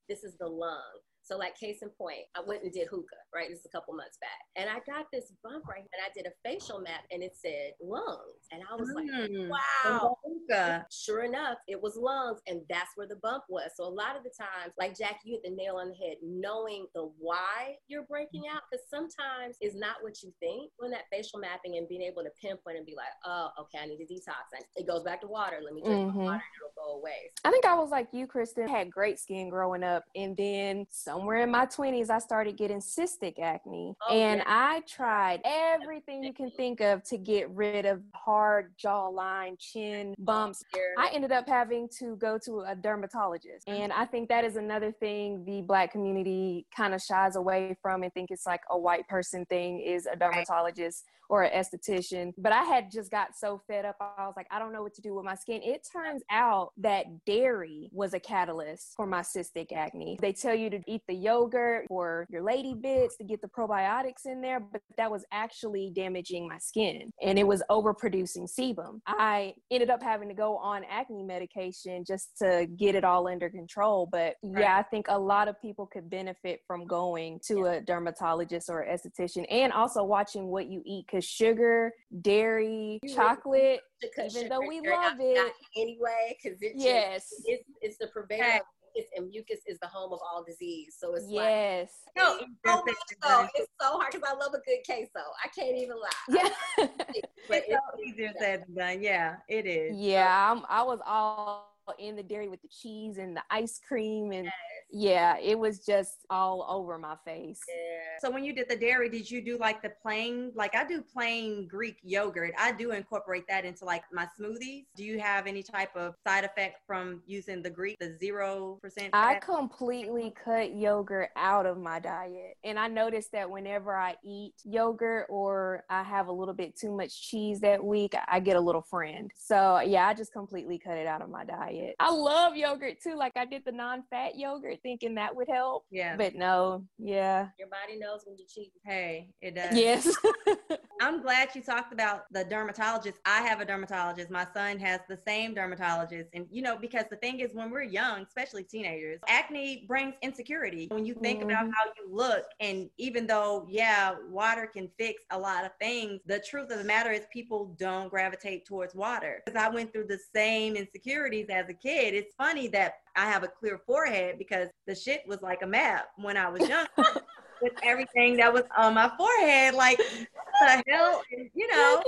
this 0.09 0.25
is 0.25 0.37
the 0.39 0.49
lung. 0.49 1.01
So 1.23 1.37
like 1.37 1.57
case 1.59 1.79
in 1.83 1.91
point, 1.91 2.27
I 2.37 2.41
went 2.47 2.63
and 2.65 2.73
did 2.73 2.89
hookah, 2.89 3.23
right? 3.35 3.49
This 3.49 3.61
is 3.61 3.67
a 3.67 3.69
couple 3.69 3.95
months 3.95 4.19
back. 4.21 4.41
And 4.57 4.69
I 4.69 4.81
got 4.91 5.07
this 5.13 5.33
bump 5.45 5.67
right 5.69 5.79
here 5.79 5.89
and 5.95 6.03
I 6.05 6.11
did 6.15 6.27
a 6.27 6.35
facial 6.45 6.81
map 6.81 7.03
and 7.13 7.23
it 7.23 7.33
said 7.37 7.73
lungs. 7.81 8.47
And 8.53 8.63
I 8.71 8.75
was 8.75 8.91
like, 8.95 9.07
Mm. 9.11 9.49
wow. 9.49 10.17
Hookah. 10.25 10.87
Sure 10.91 11.23
enough, 11.25 11.59
it 11.69 11.81
was 11.81 11.97
lungs, 11.97 12.41
and 12.47 12.63
that's 12.69 12.91
where 12.97 13.07
the 13.07 13.17
bump 13.23 13.45
was. 13.49 13.71
So 13.77 13.85
a 13.85 13.89
lot 13.91 14.17
of 14.17 14.23
the 14.23 14.31
times, 14.37 14.73
like 14.79 14.97
Jack, 14.97 15.21
you 15.25 15.35
hit 15.35 15.43
the 15.45 15.51
nail 15.55 15.77
on 15.77 15.91
the 15.91 15.95
head, 15.95 16.17
knowing 16.23 16.87
the 16.95 17.11
why 17.19 17.77
you're 17.89 18.05
breaking 18.05 18.45
out, 18.53 18.63
because 18.71 18.85
sometimes 18.89 19.57
it's 19.61 19.75
not 19.77 19.97
what 20.03 20.23
you 20.23 20.33
think. 20.41 20.71
When 20.79 20.91
that 20.93 21.05
facial 21.13 21.39
mapping 21.41 21.77
and 21.77 21.89
being 21.89 22.03
able 22.03 22.23
to 22.23 22.31
pinpoint 22.41 22.77
and 22.77 22.87
be 22.87 22.95
like, 22.97 23.13
oh, 23.25 23.51
okay, 23.61 23.79
I 23.83 23.87
need 23.87 23.99
to 23.99 24.13
detox. 24.13 24.51
And 24.55 24.65
it 24.77 24.87
goes 24.87 25.03
back 25.05 25.21
to 25.23 25.27
water. 25.27 25.59
Let 25.63 25.75
me 25.75 25.83
drink 25.83 26.13
Mhm. 26.13 26.15
water, 26.15 26.33
and 26.33 26.43
it'll 26.57 26.85
go 26.85 26.99
away. 26.99 27.31
I 27.45 27.51
think 27.51 27.65
I 27.65 27.75
was 27.75 27.91
like 27.91 28.09
you, 28.13 28.27
Kristen. 28.27 28.69
Had 28.69 28.91
great 28.91 29.19
skin 29.19 29.49
growing 29.49 29.83
up, 29.83 30.05
and 30.15 30.37
then 30.37 30.87
somewhere 31.11 31.39
in 31.43 31.51
my 31.51 31.67
twenties, 31.67 32.11
I 32.11 32.19
started 32.19 32.57
getting 32.57 32.79
cystic 32.79 33.39
acne, 33.41 33.95
Oh, 34.09 34.15
and 34.15 34.39
yeah. 34.39 34.45
I 34.47 34.83
tried 34.89 35.41
everything 35.45 36.23
you 36.23 36.33
can 36.33 36.51
think 36.53 36.81
of 36.81 37.03
to 37.05 37.19
get 37.19 37.51
rid 37.51 37.87
of 37.87 38.03
hard 38.15 38.73
jawline, 38.83 39.59
chin 39.59 40.15
bumps. 40.19 40.63
I 40.99 41.11
ended 41.13 41.33
up 41.33 41.49
having 41.49 41.89
to 41.99 42.17
go 42.17 42.39
to 42.45 42.61
a 42.61 42.75
dermatologist. 42.75 43.69
And 43.69 43.93
I 43.93 44.05
think 44.05 44.29
that 44.29 44.45
is 44.45 44.57
another 44.57 44.93
thing 44.93 45.45
the 45.45 45.63
black 45.63 45.93
community 45.93 46.67
kind 46.77 46.95
of 46.95 47.01
shies 47.03 47.37
away 47.37 47.77
from 47.83 48.03
and 48.03 48.13
think 48.13 48.31
it's 48.31 48.47
like 48.47 48.63
a 48.71 48.79
white 48.79 49.07
person 49.09 49.45
thing 49.47 49.81
is 49.81 50.07
a 50.07 50.17
dermatologist 50.17 51.05
or 51.31 51.45
an 51.45 51.53
esthetician. 51.53 52.33
But 52.37 52.53
I 52.53 52.65
had 52.65 52.91
just 52.91 53.11
got 53.11 53.37
so 53.37 53.63
fed 53.67 53.85
up. 53.85 53.97
I 54.01 54.27
was 54.27 54.35
like, 54.37 54.49
I 54.51 54.59
don't 54.59 54.73
know 54.73 54.83
what 54.83 54.95
to 54.95 55.01
do 55.01 55.15
with 55.15 55.25
my 55.25 55.37
skin. 55.37 55.63
It 55.63 55.87
turns 55.91 56.23
out 56.29 56.73
that 56.79 57.07
dairy 57.25 57.89
was 57.93 58.13
a 58.13 58.21
catalyst 58.21 58.95
for 58.97 59.07
my 59.07 59.21
cystic 59.21 59.73
acne. 59.73 60.19
They 60.21 60.33
tell 60.33 60.55
you 60.55 60.69
to 60.71 60.81
eat 60.87 61.03
the 61.07 61.15
yogurt 61.15 61.87
or 61.89 62.27
your 62.31 62.43
lady 62.43 62.75
bits 62.75 63.17
to 63.19 63.25
get 63.25 63.41
the 63.41 63.49
probiotics 63.49 64.27
in 64.27 64.41
there, 64.41 64.59
but 64.59 64.83
that 64.97 65.11
was 65.11 65.25
actually 65.33 65.93
damaging 65.95 66.49
my 66.49 66.59
skin 66.59 67.13
and 67.23 67.39
it 67.39 67.47
was 67.47 67.63
overproducing 67.71 68.51
sebum. 68.51 69.01
I 69.07 69.55
ended 69.71 69.89
up 69.89 70.03
having 70.03 70.29
to 70.29 70.35
go 70.35 70.57
on 70.57 70.83
acne 70.91 71.23
medication 71.23 72.05
just 72.05 72.37
to 72.39 72.67
get 72.77 72.97
it 72.97 73.05
all 73.05 73.29
under 73.29 73.49
control. 73.49 74.09
But 74.11 74.35
yeah, 74.43 74.77
I 74.77 74.83
think 74.83 75.07
a 75.09 75.19
lot 75.19 75.47
of 75.47 75.61
people 75.63 75.87
could 75.87 76.11
benefit 76.11 76.61
from 76.67 76.87
going 76.87 77.39
to 77.47 77.67
a 77.67 77.81
dermatologist 77.81 78.69
or 78.69 78.85
esthetician 78.85 79.47
and 79.49 79.73
also 79.73 80.03
watching 80.03 80.49
what 80.49 80.67
you 80.67 80.83
eat 80.85 81.07
because 81.07 81.20
sugar, 81.21 81.93
dairy, 82.21 82.99
chocolate, 83.15 83.81
even 84.19 84.49
though 84.49 84.61
we 84.67 84.81
love 84.81 85.15
it 85.21 85.53
anyway, 85.77 86.37
because 86.43 86.59
it 86.63 86.73
yes, 86.77 87.31
just, 87.31 87.43
it's, 87.47 87.65
it's 87.81 87.99
the 87.99 88.09
purveyor. 88.09 88.45
of 88.57 88.63
mucus, 88.95 89.11
And 89.17 89.29
mucus 89.29 89.61
is 89.67 89.79
the 89.81 89.89
home 89.89 90.13
of 90.13 90.21
all 90.23 90.45
disease, 90.47 90.97
so 90.99 91.15
it's 91.15 91.25
like 91.27 91.45
yes, 91.45 91.93
no, 92.17 92.39
so 92.67 92.83
much 92.85 92.97
so. 93.23 93.47
It's 93.55 93.69
so 93.81 93.99
hard 93.99 94.13
because 94.13 94.29
I 94.29 94.35
love 94.37 94.53
a 94.55 94.61
good 94.61 94.81
queso. 94.87 95.25
I 95.45 95.49
can't 95.49 95.77
even 95.77 95.97
lie. 95.97 96.41
yeah. 96.79 96.87
But 97.49 97.65
it's 97.67 97.81
easier 98.07 98.33
said 98.39 98.65
than 98.69 98.75
done. 98.77 99.03
Yeah, 99.03 99.37
it 99.49 99.67
is. 99.67 99.97
Yeah, 99.97 100.53
I'm, 100.53 100.65
I 100.69 100.83
was 100.83 101.01
all 101.05 101.70
in 101.99 102.17
the 102.17 102.23
dairy 102.23 102.49
with 102.49 102.63
the 102.63 102.69
cheese 102.69 103.19
and 103.19 103.37
the 103.37 103.43
ice 103.51 103.81
cream 103.87 104.33
and 104.33 104.49
yeah, 104.93 105.37
it 105.39 105.59
was 105.59 105.85
just 105.85 106.27
all 106.31 106.67
over 106.69 106.99
my 106.99 107.15
face. 107.25 107.61
Yeah. 107.69 108.01
So 108.21 108.31
when 108.31 108.45
you 108.45 108.53
did 108.53 108.69
the 108.69 108.77
dairy, 108.77 109.09
did 109.09 109.31
you 109.31 109.41
do 109.41 109.57
like 109.59 109.83
the 109.83 109.93
plain, 110.03 110.53
like 110.55 110.75
I 110.75 110.85
do 110.85 111.03
plain 111.03 111.69
Greek 111.69 111.99
yogurt. 112.03 112.53
I 112.59 112.73
do 112.73 112.91
incorporate 112.91 113.45
that 113.49 113.65
into 113.65 113.85
like 113.85 114.03
my 114.13 114.27
smoothies. 114.39 114.85
Do 114.97 115.05
you 115.05 115.21
have 115.21 115.47
any 115.47 115.63
type 115.63 115.95
of 115.97 116.15
side 116.27 116.45
effect 116.45 116.81
from 116.87 117.23
using 117.27 117.63
the 117.63 117.71
Greek, 117.71 117.99
the 118.01 118.17
zero 118.19 118.79
percent? 118.83 119.11
I 119.13 119.37
completely 119.37 120.35
cut 120.45 120.75
yogurt 120.75 121.31
out 121.37 121.67
of 121.67 121.79
my 121.79 122.01
diet. 122.01 122.57
And 122.65 122.79
I 122.79 122.89
noticed 122.89 123.33
that 123.33 123.49
whenever 123.49 123.97
I 123.97 124.17
eat 124.25 124.55
yogurt 124.65 125.27
or 125.29 125.85
I 125.89 126.03
have 126.03 126.29
a 126.29 126.33
little 126.33 126.55
bit 126.55 126.77
too 126.77 126.95
much 126.95 127.29
cheese 127.29 127.61
that 127.61 127.83
week, 127.83 128.15
I 128.29 128.41
get 128.41 128.57
a 128.57 128.61
little 128.61 128.83
friend. 128.83 129.31
So 129.37 129.81
yeah, 129.81 130.09
I 130.09 130.15
just 130.15 130.33
completely 130.33 130.79
cut 130.79 130.99
it 130.99 131.07
out 131.07 131.23
of 131.23 131.31
my 131.31 131.45
diet. 131.45 131.80
I 131.99 132.11
love 132.11 132.57
yogurt 132.57 133.01
too. 133.03 133.17
Like 133.17 133.33
I 133.37 133.45
did 133.45 133.65
the 133.65 133.73
non 133.73 134.03
fat 134.11 134.37
yogurt 134.37 134.79
thinking 134.83 135.15
that 135.17 135.35
would 135.35 135.49
help. 135.49 135.85
Yeah. 135.91 136.17
But 136.17 136.35
no, 136.35 136.85
yeah. 136.99 137.49
Your 137.59 137.69
body 137.69 137.99
knows 137.99 138.23
when 138.25 138.37
you 138.39 138.45
cheat. 138.49 138.73
Hey, 138.85 139.31
it 139.41 139.55
does. 139.55 139.77
Yes. 139.77 140.15
I'm 141.01 141.23
glad 141.23 141.55
you 141.55 141.63
talked 141.63 141.95
about 141.95 142.31
the 142.31 142.45
dermatologist. 142.45 143.19
I 143.25 143.41
have 143.41 143.61
a 143.61 143.65
dermatologist. 143.65 144.31
My 144.31 144.47
son 144.53 144.79
has 144.81 145.01
the 145.09 145.17
same 145.17 145.55
dermatologist. 145.55 146.29
And, 146.35 146.47
you 146.51 146.61
know, 146.61 146.77
because 146.77 147.07
the 147.11 147.17
thing 147.17 147.41
is, 147.41 147.55
when 147.55 147.71
we're 147.71 147.85
young, 147.85 148.23
especially 148.23 148.65
teenagers, 148.65 149.19
acne 149.27 149.87
brings 149.89 150.15
insecurity. 150.21 150.89
When 150.91 151.07
you 151.07 151.15
think 151.15 151.43
about 151.43 151.65
Mhm. 151.67 151.73
how 151.75 151.91
you 151.97 152.07
look, 152.11 152.45
and 152.61 152.91
even 152.99 153.27
though, 153.27 153.67
yeah, 153.69 154.15
water 154.29 154.67
can 154.67 154.91
fix 154.99 155.25
a 155.31 155.39
lot 155.39 155.65
of 155.65 155.73
things, 155.81 156.21
the 156.27 156.39
truth 156.39 156.71
of 156.71 156.77
the 156.77 156.85
matter 156.85 157.11
is 157.11 157.27
people 157.33 157.75
don't 157.79 158.11
gravitate 158.11 158.67
towards 158.67 158.95
water. 158.95 159.43
Because 159.45 159.59
I 159.59 159.71
went 159.71 159.93
through 159.93 160.07
the 160.09 160.19
same 160.35 160.77
insecurities 160.77 161.49
as 161.49 161.71
a 161.71 161.75
kid. 161.75 162.13
It's 162.13 162.35
funny 162.35 162.69
that 162.69 162.97
I 163.17 163.25
have 163.25 163.43
a 163.43 163.49
clear 163.49 163.79
forehead 163.79 164.37
because 164.37 164.69
the 164.87 164.95
shit 164.95 165.27
was 165.27 165.41
like 165.41 165.63
a 165.63 165.67
map 165.67 166.11
when 166.17 166.37
I 166.37 166.49
was 166.51 166.69
young. 166.69 166.87
with 167.63 167.73
everything 167.83 168.37
that 168.37 168.53
was 168.53 168.65
on 168.77 168.95
my 168.95 169.11
forehead. 169.17 169.75
Like, 169.75 169.99
what 169.99 170.85
the 170.85 170.93
hell? 170.93 171.23
And, 171.37 171.51
you 171.55 171.67
know, 171.69 172.03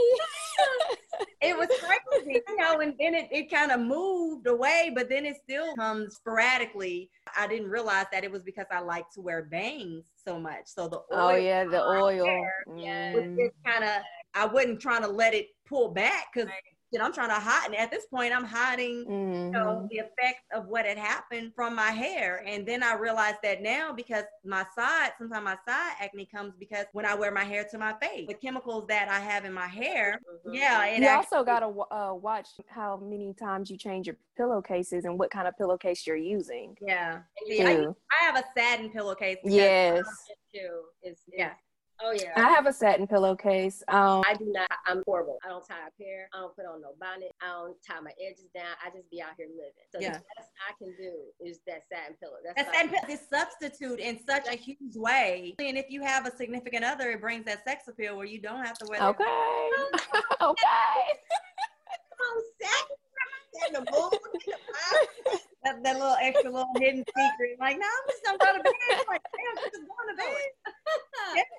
it 1.40 1.56
was 1.56 1.68
crazy, 1.80 2.40
you 2.48 2.56
know, 2.56 2.80
and 2.80 2.94
then 2.98 3.14
it, 3.14 3.28
it 3.30 3.50
kind 3.50 3.70
of 3.70 3.80
moved 3.80 4.46
away, 4.46 4.92
but 4.94 5.08
then 5.08 5.26
it 5.26 5.36
still 5.42 5.74
comes 5.76 6.16
sporadically. 6.16 7.10
I 7.36 7.46
didn't 7.46 7.70
realize 7.70 8.06
that 8.12 8.24
it 8.24 8.30
was 8.30 8.42
because 8.42 8.66
I 8.70 8.80
like 8.80 9.04
to 9.14 9.20
wear 9.20 9.44
bangs 9.44 10.06
so 10.24 10.38
much. 10.38 10.64
So 10.66 10.88
the 10.88 10.98
oil 10.98 11.30
oh 11.30 11.36
yeah, 11.36 11.64
the 11.64 11.82
oil. 11.82 12.26
Yeah. 12.76 13.14
was 13.14 13.24
Mm. 13.24 13.36
just 13.36 13.54
kind 13.64 13.84
of, 13.84 14.02
I 14.34 14.46
wasn't 14.46 14.80
trying 14.80 15.02
to 15.02 15.08
let 15.08 15.34
it 15.34 15.48
pull 15.66 15.88
back 15.90 16.26
because 16.32 16.48
I'm 17.00 17.12
trying 17.12 17.28
to 17.30 17.34
hide. 17.34 17.66
And 17.66 17.76
at 17.76 17.90
this 17.90 18.06
point, 18.06 18.34
I'm 18.34 18.44
hiding 18.44 19.06
you 19.08 19.50
know, 19.58 19.82
Mhm. 19.82 19.88
the 19.88 19.96
effects 19.98 20.44
of 20.52 20.66
what 20.66 20.84
had 20.86 20.98
happened 20.98 21.52
from 21.54 21.74
my 21.74 21.90
hair. 21.90 22.42
And 22.46 22.66
then 22.66 22.82
I 22.82 22.94
realized 22.94 23.38
that 23.42 23.60
now 23.62 23.92
because 23.92 24.24
my 24.44 24.64
side, 24.74 25.12
sometimes 25.18 25.44
my 25.44 25.56
side 25.66 25.94
acne 26.00 26.26
comes 26.26 26.54
because 26.58 26.86
when 26.92 27.04
I 27.06 27.14
wear 27.14 27.30
my 27.30 27.44
hair 27.44 27.64
to 27.70 27.78
my 27.78 27.94
face, 28.00 28.28
the 28.28 28.34
chemicals 28.34 28.86
that 28.88 29.08
I 29.08 29.20
have 29.20 29.44
in 29.44 29.52
my 29.52 29.66
hair, 29.68 30.20
Mhm. 30.46 30.54
yeah, 30.54 30.84
it 30.86 31.00
You 31.02 31.08
actually, 31.08 31.36
also 31.36 31.44
got 31.44 31.60
to 31.60 31.94
uh, 31.94 32.14
watch 32.14 32.48
how 32.68 32.96
many 32.96 33.34
times 33.34 33.70
you 33.70 33.76
change 33.76 34.06
your 34.06 34.16
pillowcases 34.36 35.04
and 35.04 35.18
what 35.18 35.30
kind 35.30 35.46
of 35.48 35.56
pillowcase 35.56 36.06
you're 36.06 36.16
using. 36.16 36.76
yeah. 36.80 37.22
See, 37.46 37.62
I, 37.62 37.74
Too. 37.74 37.96
I 38.10 38.24
have 38.24 38.36
a 38.36 38.44
satin 38.56 38.90
pillowcase. 38.90 39.38
Yes, 39.44 40.04
too 40.54 40.84
is, 41.02 41.18
is 41.18 41.24
Yeah. 41.28 41.54
Oh 42.04 42.12
yeah. 42.12 42.32
I 42.36 42.48
have 42.50 42.66
a 42.66 42.72
satin 42.72 43.06
pillowcase. 43.06 43.82
Um, 43.88 44.22
I 44.26 44.34
do 44.34 44.46
not. 44.46 44.70
I'm 44.86 45.02
horrible. 45.06 45.38
I 45.44 45.48
don't 45.48 45.66
tie 45.66 45.74
a 45.76 46.02
hair. 46.02 46.28
I 46.34 46.40
don't 46.40 46.56
put 46.56 46.66
on 46.66 46.80
no 46.80 46.94
bonnet. 46.98 47.30
I 47.40 47.46
don't 47.48 47.76
tie 47.88 48.00
my 48.00 48.12
edges 48.20 48.46
down. 48.54 48.74
I 48.84 48.90
just 48.90 49.08
be 49.10 49.22
out 49.22 49.30
here 49.36 49.46
living. 49.48 49.72
So 49.92 50.00
Yeah. 50.00 50.18
the 50.18 50.24
best 50.36 50.50
I 50.68 50.72
can 50.78 50.94
do 50.96 51.12
is 51.40 51.60
that 51.66 51.82
satin 51.88 52.16
pillow. 52.20 52.36
That's 52.44 52.56
That 52.56 52.74
satin 52.74 52.90
pillow 52.90 53.08
is 53.08 53.20
substitute 53.28 54.00
in 54.00 54.18
such 54.26 54.48
a 54.48 54.56
huge 54.56 54.96
way. 54.96 55.54
And 55.58 55.78
if 55.78 55.86
you 55.90 56.02
have 56.02 56.26
a 56.26 56.36
significant 56.36 56.84
other, 56.84 57.10
it 57.10 57.20
brings 57.20 57.44
that 57.46 57.64
sex 57.64 57.86
appeal 57.88 58.16
where 58.16 58.26
you 58.26 58.40
don't 58.40 58.64
have 58.64 58.78
to 58.78 58.86
wear 58.88 58.98
that 58.98 59.08
okay. 59.08 59.24
okay. 60.40 61.02
Oh, 62.20 62.42
satin 62.60 62.96
in 63.68 63.84
the 63.84 63.92
mood. 63.92 65.40
that, 65.64 65.82
that 65.82 65.94
little 65.94 66.16
extra 66.20 66.50
little 66.50 66.72
hidden 66.78 67.04
secret. 67.06 67.56
Like, 67.60 67.78
no, 67.78 67.86
I'm 67.86 68.08
just 68.08 68.22
not 68.24 68.38
gonna 68.40 68.62
go 68.62 68.70
bed. 68.70 68.98
I'm 69.00 69.06
like, 69.08 69.22
damn, 69.22 69.64
I'm 69.64 69.70
just 69.70 69.82
going 69.82 70.08
to 70.10 70.16
bed. 70.16 70.72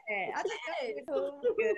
Yeah, 0.09 0.37
I 0.37 0.43
just 0.43 0.53
Yes. 0.81 1.03
cool. 1.07 1.41
Good. 1.57 1.75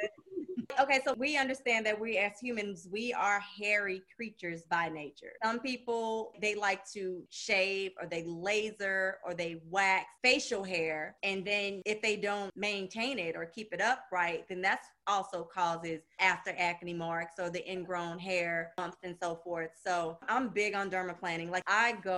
Okay, 0.79 0.99
so 1.05 1.13
we 1.13 1.38
understand 1.38 1.85
that 1.85 1.99
we 1.99 2.17
as 2.17 2.39
humans, 2.41 2.88
we 2.91 3.13
are 3.13 3.39
hairy 3.39 4.01
creatures 4.15 4.63
by 4.69 4.89
nature. 4.89 5.33
Some 5.43 5.59
people 5.59 6.33
they 6.41 6.55
like 6.55 6.89
to 6.93 7.21
shave 7.29 7.91
or 8.01 8.07
they 8.07 8.23
laser 8.23 9.17
or 9.25 9.33
they 9.33 9.61
wax 9.69 10.05
facial 10.23 10.63
hair, 10.63 11.15
and 11.23 11.45
then 11.45 11.81
if 11.85 12.01
they 12.01 12.15
don't 12.15 12.51
maintain 12.55 13.19
it 13.19 13.35
or 13.35 13.45
keep 13.45 13.73
it 13.73 13.81
upright, 13.81 14.45
then 14.49 14.61
that's 14.61 14.88
also 15.07 15.43
causes 15.43 16.01
after 16.19 16.51
acne 16.57 16.93
marks 16.93 17.33
or 17.39 17.49
the 17.49 17.69
ingrown 17.71 18.17
hair 18.17 18.71
bumps 18.75 18.97
and 19.03 19.15
so 19.21 19.35
forth. 19.43 19.69
So 19.85 20.17
I'm 20.27 20.49
big 20.49 20.73
on 20.73 20.89
dermaplaning. 20.89 21.51
Like 21.51 21.63
I 21.67 21.93
go 22.03 22.14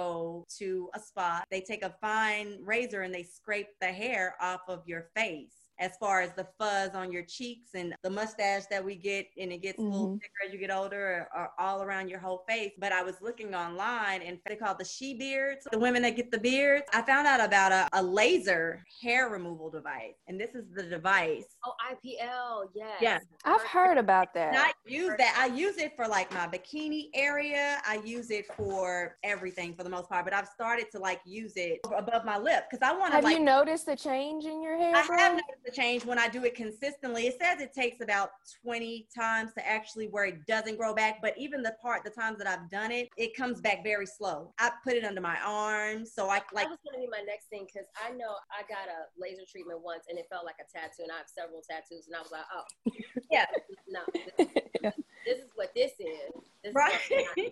to 0.58 0.90
a 0.94 1.00
spot, 1.00 1.46
they 1.50 1.62
take 1.62 1.84
a 1.84 1.96
fine 2.02 2.60
razor 2.64 3.02
and 3.02 3.14
they 3.14 3.24
scrape 3.24 3.68
the 3.82 3.88
hair 3.88 4.36
off 4.42 4.62
of 4.68 4.84
your 4.86 5.08
face. 5.16 5.57
As 5.80 5.92
far 6.00 6.22
as 6.22 6.34
the 6.34 6.48
fuzz 6.58 6.96
on 6.96 7.12
your 7.12 7.24
cheeks 7.24 7.72
and 7.76 7.94
the 8.02 8.10
mustache 8.10 8.63
that 8.72 8.84
we 8.84 8.96
get, 8.96 9.28
and 9.40 9.52
it 9.52 9.62
gets 9.62 9.78
a 9.78 9.82
little 9.82 10.08
Mhm. 10.16 10.22
thicker 10.22 10.34
as 10.48 10.52
you 10.54 10.58
get 10.60 10.72
older, 10.72 11.28
or, 11.36 11.42
or 11.42 11.52
all 11.60 11.84
around 11.84 12.10
your 12.10 12.18
whole 12.20 12.44
face. 12.50 12.72
But 12.80 12.92
I 12.92 13.04
was 13.04 13.22
looking 13.22 13.54
online, 13.54 14.22
and 14.24 14.40
they 14.48 14.56
call 14.56 14.72
it 14.72 14.80
the 14.80 14.86
she 14.86 15.13
beards, 15.13 15.68
the 15.72 15.78
women 15.78 16.02
that 16.02 16.16
get 16.16 16.32
the 16.32 16.40
beards. 16.40 16.86
I 16.94 17.04
found 17.04 17.28
out 17.28 17.40
about 17.40 17.72
a, 17.72 17.88
a 17.94 18.02
laser 18.02 18.84
hair 19.04 19.30
removal 19.30 19.70
device, 19.70 20.16
and 20.28 20.40
this 20.40 20.56
is 20.56 20.66
the 20.74 20.84
device. 20.84 21.46
Oh, 21.63 21.74
IPL. 21.92 22.70
Yes. 22.74 22.98
Yeah. 23.02 23.20
I've 23.46 23.62
heard 23.62 23.98
about 24.00 24.30
And 24.36 24.56
that. 24.56 24.74
I 24.86 24.90
use 24.90 25.13
that. 25.20 25.36
I 25.40 25.54
use 25.54 25.78
it 25.78 25.96
for 25.96 26.08
like 26.08 26.32
my 26.34 26.48
bikini 26.48 27.10
area. 27.13 27.80
I 27.86 28.02
use 28.04 28.32
it 28.32 28.48
for 28.56 29.18
everything 29.24 29.76
for 29.76 29.84
the 29.84 29.90
most 29.90 30.10
part. 30.10 30.26
But 30.26 30.34
I've 30.34 30.48
started 30.48 30.88
to 30.94 31.00
like 31.00 31.22
use 31.26 31.54
it 31.56 31.80
above 31.96 32.26
my 32.26 32.38
lip 32.38 32.66
because 32.70 32.82
I 32.88 32.94
want 32.98 33.12
to 33.12 33.16
Have 33.16 33.24
like. 33.24 33.38
you 33.38 33.44
noticed 33.44 33.88
a 33.88 33.96
change 33.96 34.46
in 34.46 34.62
your 34.62 34.78
hair? 34.78 34.96
I 34.96 35.06
bro? 35.06 35.18
have 35.18 35.32
noticed 35.34 35.66
the 35.67 35.75
change 35.75 36.06
when 36.06 36.17
I 36.17 36.27
do 36.30 36.43
it 36.45 36.56
consistently. 36.56 37.27
It 37.27 37.38
says 37.41 37.60
it 37.60 37.73
takes 37.73 38.01
about 38.01 38.30
20 38.63 39.08
times 39.15 39.51
to 39.58 39.67
actually 39.67 40.08
where 40.08 40.25
it 40.25 40.45
doesn't 40.47 40.77
grow 40.77 40.93
back. 40.93 41.19
But 41.21 41.38
even 41.38 41.62
the 41.62 41.75
part, 41.82 42.03
the 42.03 42.10
times 42.10 42.38
that 42.39 42.47
I've 42.47 42.69
done 42.69 42.91
it, 42.91 43.10
it 43.17 43.36
comes 43.36 43.60
back 43.62 43.84
very 43.84 44.06
slow. 44.06 44.53
I 44.60 44.71
put 44.84 44.93
it 44.93 45.03
under 45.03 45.21
my 45.21 45.38
arm, 45.45 46.06
So 46.06 46.30
I 46.30 46.41
like, 46.53 46.65
that 46.65 46.69
was 46.69 46.80
gonna 46.86 47.03
be 47.03 47.10
my 47.12 47.23
next 47.27 47.47
thing 47.49 47.65
because 47.65 47.88
I 48.03 48.12
know 48.12 48.36
I 48.51 48.62
got 48.63 48.88
a 48.88 49.12
laser 49.19 49.43
treatment 49.49 49.82
once 49.84 50.06
and 50.10 50.17
it 50.17 50.27
felt 50.32 50.45
like 50.45 50.56
a 50.60 50.67
tattoo, 50.71 51.03
and 51.03 51.12
I 51.12 51.17
have 51.17 51.27
several 51.27 51.62
tattoos, 51.69 52.08
and 52.08 52.15
I 52.15 52.21
was 52.21 52.32
like, 52.32 52.45
oh, 52.53 52.91
yeah, 53.30 53.45
no, 53.88 54.01
this, 54.15 54.93
this 55.25 55.38
is 55.39 55.51
what 55.56 55.73
this 55.75 55.91
is. 55.99 56.32
This 56.63 56.73
right. 56.73 56.93
is 56.93 56.99
what 57.10 57.19
I'm 57.19 57.43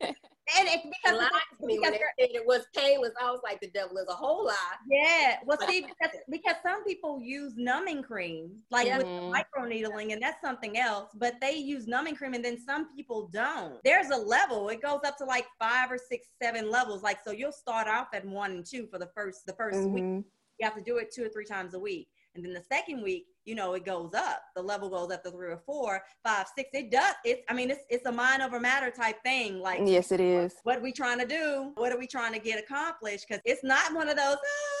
gonna 0.00 0.12
do. 0.12 0.35
And 0.58 0.68
it, 0.68 0.80
It 0.84 0.92
because 1.02 1.18
lied 1.18 1.26
it's- 1.26 1.58
to 1.60 1.66
me 1.66 1.78
when 1.78 1.92
because 1.92 2.06
they 2.18 2.24
said 2.26 2.34
it 2.34 2.46
was 2.46 2.66
painless. 2.74 3.12
I 3.20 3.30
was 3.30 3.40
like, 3.42 3.60
the 3.60 3.70
devil 3.70 3.96
is 3.98 4.06
a 4.08 4.14
whole 4.14 4.46
lie. 4.46 4.54
Yeah, 4.88 5.38
well, 5.44 5.58
see, 5.66 5.82
because, 5.82 6.16
because 6.30 6.56
some 6.62 6.84
people 6.84 7.20
use 7.20 7.54
numbing 7.56 8.02
cream, 8.02 8.62
like 8.70 8.86
Yeah. 8.86 8.98
with 8.98 9.06
microneedling, 9.06 10.12
and 10.12 10.22
that's 10.22 10.40
something 10.40 10.78
else. 10.78 11.10
But 11.14 11.34
they 11.40 11.52
use 11.56 11.86
numbing 11.86 12.16
cream, 12.16 12.34
and 12.34 12.44
then 12.44 12.58
some 12.58 12.94
people 12.94 13.28
don't. 13.32 13.82
There's 13.84 14.10
a 14.10 14.16
level; 14.16 14.68
it 14.68 14.80
goes 14.82 15.00
up 15.04 15.16
to 15.18 15.24
like 15.24 15.46
five 15.58 15.90
or 15.90 15.98
six, 15.98 16.28
seven 16.42 16.70
levels. 16.70 17.02
Like, 17.02 17.18
so 17.24 17.32
you'll 17.32 17.52
start 17.52 17.88
off 17.88 18.08
at 18.12 18.24
one 18.24 18.50
and 18.52 18.64
two 18.66 18.86
for 18.86 18.98
the 18.98 19.08
first 19.14 19.46
the 19.46 19.52
1st 19.54 19.90
week. 19.90 20.04
Mhm. 20.04 20.24
You 20.58 20.64
have 20.66 20.74
to 20.76 20.82
do 20.82 20.96
it 20.98 21.12
two 21.12 21.24
or 21.24 21.28
three 21.28 21.44
times 21.44 21.74
a 21.74 21.78
week, 21.78 22.08
and 22.36 22.44
then 22.44 22.52
the 22.52 22.62
second 22.70 23.02
week, 23.02 23.26
you 23.44 23.54
know, 23.54 23.74
it 23.74 23.84
goes 23.84 24.12
up. 24.14 24.42
The 24.54 24.62
level 24.62 24.88
goes 24.88 25.10
up 25.12 25.22
to 25.24 25.30
three 25.30 25.48
or 25.48 25.62
four, 25.64 26.02
five, 26.24 26.46
six. 26.56 26.68
It 26.72 26.90
does. 26.90 27.14
It's. 27.24 27.42
I 27.48 27.54
mean, 27.54 27.70
it's 27.70 27.80
it's 27.88 28.06
a 28.06 28.12
mind 28.12 28.42
over 28.42 28.60
matter 28.60 28.90
type 28.90 29.22
thing. 29.24 29.60
Like, 29.60 29.80
Yes, 29.84 30.12
it 30.12 30.20
is. 30.20 30.54
what 30.64 30.78
are 30.78 30.82
we 30.82 30.92
trying 30.92 31.18
to 31.20 31.26
do? 31.26 31.72
What 31.76 31.92
are 31.92 31.98
we 31.98 32.06
trying 32.06 32.32
to 32.32 32.38
get 32.38 32.58
accomplished? 32.58 33.26
Because 33.28 33.42
it's 33.44 33.62
not 33.64 33.94
one 33.94 34.08
of 34.08 34.16
those. 34.16 34.36
"Ah," 34.36 34.75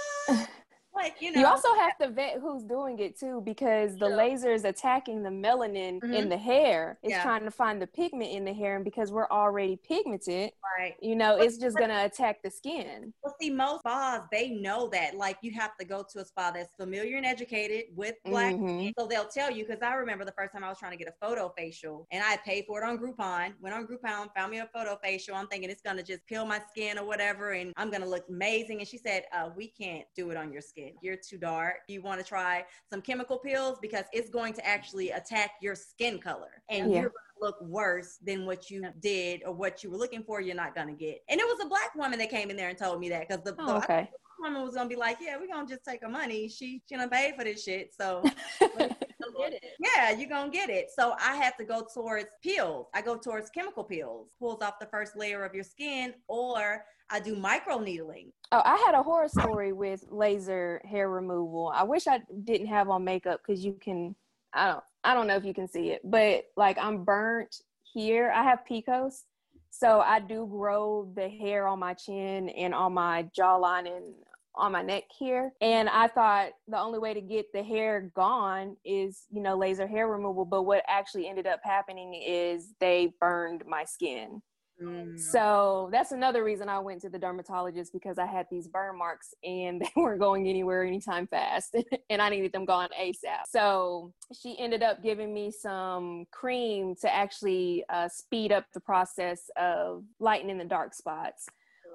but 1.06 1.22
you 1.22 1.32
know, 1.32 1.40
You 1.40 1.46
also 1.46 1.74
have 1.74 1.96
to 1.98 2.08
vet 2.08 2.40
who's 2.40 2.64
doing 2.64 2.98
it 2.98 3.18
too, 3.18 3.40
because 3.44 3.96
the 3.96 4.08
Yeah. 4.08 4.16
laser 4.16 4.52
is 4.52 4.64
attacking 4.64 5.22
the 5.22 5.30
melanin 5.30 6.00
Mhm. 6.00 6.14
in 6.14 6.28
the 6.28 6.36
hair. 6.36 6.98
It's 7.02 7.12
Yeah. 7.12 7.22
trying 7.22 7.44
to 7.44 7.50
find 7.50 7.80
the 7.80 7.86
pigment 7.86 8.30
in 8.30 8.44
the 8.44 8.52
hair, 8.52 8.76
and 8.76 8.84
because 8.84 9.12
we're 9.12 9.28
already 9.28 9.76
pigmented, 9.76 10.52
right. 10.78 10.96
you 11.00 11.16
know, 11.16 11.36
But- 11.36 11.46
it's 11.46 11.58
just 11.58 11.76
gonna 11.76 12.04
attack 12.04 12.42
the 12.42 12.50
skin. 12.50 13.12
Well, 13.22 13.34
see, 13.40 13.50
most 13.50 13.80
spas 13.80 14.22
they 14.30 14.50
know 14.50 14.88
that. 14.88 15.14
Like, 15.16 15.38
you 15.42 15.52
have 15.52 15.76
to 15.78 15.84
go 15.84 16.02
to 16.02 16.20
a 16.20 16.24
spa 16.24 16.50
that's 16.50 16.74
familiar 16.74 17.16
and 17.16 17.26
educated 17.26 17.96
with 17.96 18.16
black 18.24 18.54
Mhm. 18.54 18.80
skin. 18.80 18.94
So 18.98 19.06
they'll 19.06 19.28
tell 19.28 19.50
you. 19.50 19.66
Because 19.66 19.82
I 19.82 19.94
remember 19.94 20.24
the 20.24 20.32
first 20.32 20.52
time 20.52 20.62
I 20.64 20.68
was 20.68 20.78
trying 20.78 20.92
to 20.92 20.96
get 20.96 21.08
a 21.08 21.14
photo 21.26 21.48
facial, 21.56 22.06
and 22.10 22.22
I 22.24 22.36
paid 22.38 22.66
for 22.66 22.82
it 22.82 22.86
on 22.86 22.98
Groupon. 22.98 23.58
Went 23.60 23.74
on 23.74 23.86
Groupon, 23.86 24.32
found 24.34 24.50
me 24.50 24.58
a 24.58 24.66
photo 24.66 24.96
facial. 25.02 25.34
I'm 25.34 25.46
thinking 25.48 25.70
it's 25.70 25.82
gonna 25.82 26.02
just 26.02 26.24
peel 26.26 26.44
my 26.44 26.60
skin 26.70 26.98
or 26.98 27.04
whatever, 27.04 27.52
and 27.52 27.72
I'm 27.76 27.90
gonna 27.90 28.06
look 28.06 28.28
amazing. 28.28 28.78
And 28.78 28.88
she 28.88 28.98
said, 28.98 29.26
uh, 29.32 29.50
"We 29.56 29.68
can't 29.68 30.06
do 30.14 30.30
it 30.30 30.36
on 30.36 30.52
your 30.52 30.62
skin. 30.62 30.95
You're 31.00 31.16
too 31.16 31.38
dark. 31.38 31.76
You 31.88 32.02
want 32.02 32.20
to 32.20 32.26
try 32.26 32.64
some 32.90 33.00
chemical 33.02 33.38
peels 33.38 33.78
because 33.80 34.04
it's 34.12 34.30
going 34.30 34.52
to 34.54 34.66
actually 34.66 35.10
attack 35.10 35.52
your 35.60 35.74
skin 35.74 36.18
color, 36.18 36.62
and 36.68 36.90
Yeah. 36.90 37.00
you're 37.00 37.10
gonna 37.10 37.40
look 37.40 37.60
worse 37.60 38.18
than 38.22 38.46
what 38.46 38.70
you 38.70 38.84
did 39.00 39.42
or 39.44 39.52
what 39.52 39.82
you 39.84 39.90
were 39.90 39.98
looking 39.98 40.22
for. 40.22 40.40
You're 40.40 40.56
not 40.56 40.74
gonna 40.74 40.94
get." 40.94 41.22
And 41.28 41.40
it 41.40 41.44
was 41.46 41.64
a 41.64 41.68
black 41.68 41.94
woman 41.94 42.18
that 42.18 42.30
came 42.30 42.50
in 42.50 42.56
there 42.56 42.68
and 42.68 42.78
told 42.78 43.00
me 43.00 43.08
that 43.10 43.28
because 43.28 43.42
the, 43.44 43.52
the 43.52 43.62
Oh, 43.62 43.76
okay. 43.78 44.10
woman 44.38 44.62
was 44.62 44.74
gonna 44.74 44.88
be 44.88 44.96
like, 44.96 45.18
"Yeah, 45.20 45.36
we're 45.38 45.46
gonna 45.46 45.66
just 45.68 45.84
take 45.84 46.02
her 46.02 46.08
money. 46.08 46.48
She 46.48 46.82
she 46.88 46.96
gonna 46.96 47.08
pay 47.08 47.32
for 47.36 47.44
this 47.44 47.62
shit." 47.62 47.94
So 47.94 48.22
get 49.38 49.52
it. 49.54 49.64
yeah, 49.78 50.10
you're 50.10 50.28
gonna 50.28 50.50
get 50.50 50.70
it. 50.70 50.88
So 50.96 51.14
I 51.20 51.36
have 51.36 51.56
to 51.58 51.64
go 51.64 51.86
towards 51.92 52.26
peels. 52.42 52.86
I 52.94 53.02
go 53.02 53.16
towards 53.16 53.50
chemical 53.50 53.84
peels, 53.84 54.28
pulls 54.38 54.62
off 54.62 54.74
the 54.80 54.86
first 54.86 55.16
layer 55.16 55.44
of 55.44 55.54
your 55.54 55.64
skin, 55.64 56.14
or 56.28 56.84
I 57.10 57.20
do 57.20 57.36
micro 57.36 57.78
needling. 57.78 58.32
Oh, 58.52 58.62
I 58.64 58.76
had 58.86 58.94
a 58.94 59.02
horror 59.02 59.28
story 59.28 59.72
with 59.72 60.04
laser 60.10 60.80
hair 60.84 61.08
removal. 61.08 61.72
I 61.74 61.82
wish 61.84 62.06
I 62.06 62.20
didn't 62.44 62.66
have 62.68 62.88
on 62.88 63.04
makeup 63.04 63.40
because 63.46 63.64
you 63.64 63.72
can. 63.80 64.14
I 64.52 64.68
don't. 64.68 64.84
I 65.04 65.14
don't 65.14 65.28
know 65.28 65.36
if 65.36 65.44
you 65.44 65.54
can 65.54 65.68
see 65.68 65.90
it, 65.90 66.00
but 66.04 66.44
like 66.56 66.78
I'm 66.78 67.04
burnt 67.04 67.54
here. 67.82 68.32
I 68.34 68.42
have 68.42 68.60
PCOS, 68.68 69.22
so 69.70 70.00
I 70.00 70.20
do 70.20 70.46
grow 70.50 71.10
the 71.14 71.28
hair 71.28 71.68
on 71.68 71.78
my 71.78 71.94
chin 71.94 72.48
and 72.48 72.74
on 72.74 72.94
my 72.94 73.28
jawline 73.38 73.86
and 73.86 74.14
on 74.56 74.72
my 74.72 74.82
neck 74.82 75.04
here. 75.16 75.52
And 75.60 75.88
I 75.88 76.08
thought 76.08 76.50
the 76.68 76.78
only 76.78 76.98
way 76.98 77.14
to 77.14 77.20
get 77.20 77.52
the 77.52 77.62
hair 77.62 78.10
gone 78.14 78.76
is, 78.84 79.24
you 79.30 79.42
know, 79.42 79.56
laser 79.56 79.86
hair 79.86 80.08
removal. 80.08 80.44
But 80.44 80.62
what 80.62 80.82
actually 80.88 81.28
ended 81.28 81.46
up 81.46 81.60
happening 81.62 82.14
is 82.14 82.74
they 82.80 83.12
burned 83.20 83.64
my 83.66 83.84
skin. 83.84 84.40
Mm. 84.82 85.18
So 85.18 85.88
that's 85.90 86.12
another 86.12 86.44
reason 86.44 86.68
I 86.68 86.78
went 86.80 87.00
to 87.02 87.08
the 87.08 87.18
dermatologist 87.18 87.92
because 87.92 88.18
I 88.18 88.26
had 88.26 88.46
these 88.50 88.68
burn 88.68 88.98
marks 88.98 89.32
and 89.42 89.80
they 89.82 89.90
weren't 89.96 90.20
going 90.20 90.48
anywhere 90.48 90.84
anytime 90.84 91.26
fast 91.26 91.76
and 92.10 92.20
I 92.20 92.28
needed 92.28 92.52
them 92.52 92.64
gone 92.64 92.88
ASAP. 93.00 93.44
So 93.48 94.12
she 94.38 94.58
ended 94.58 94.82
up 94.82 95.02
giving 95.02 95.32
me 95.32 95.50
some 95.50 96.26
cream 96.30 96.94
to 97.00 97.12
actually 97.12 97.84
uh, 97.88 98.08
speed 98.08 98.52
up 98.52 98.66
the 98.74 98.80
process 98.80 99.50
of 99.56 100.04
lightening 100.20 100.58
the 100.58 100.64
dark 100.64 100.94
spots. 100.94 101.46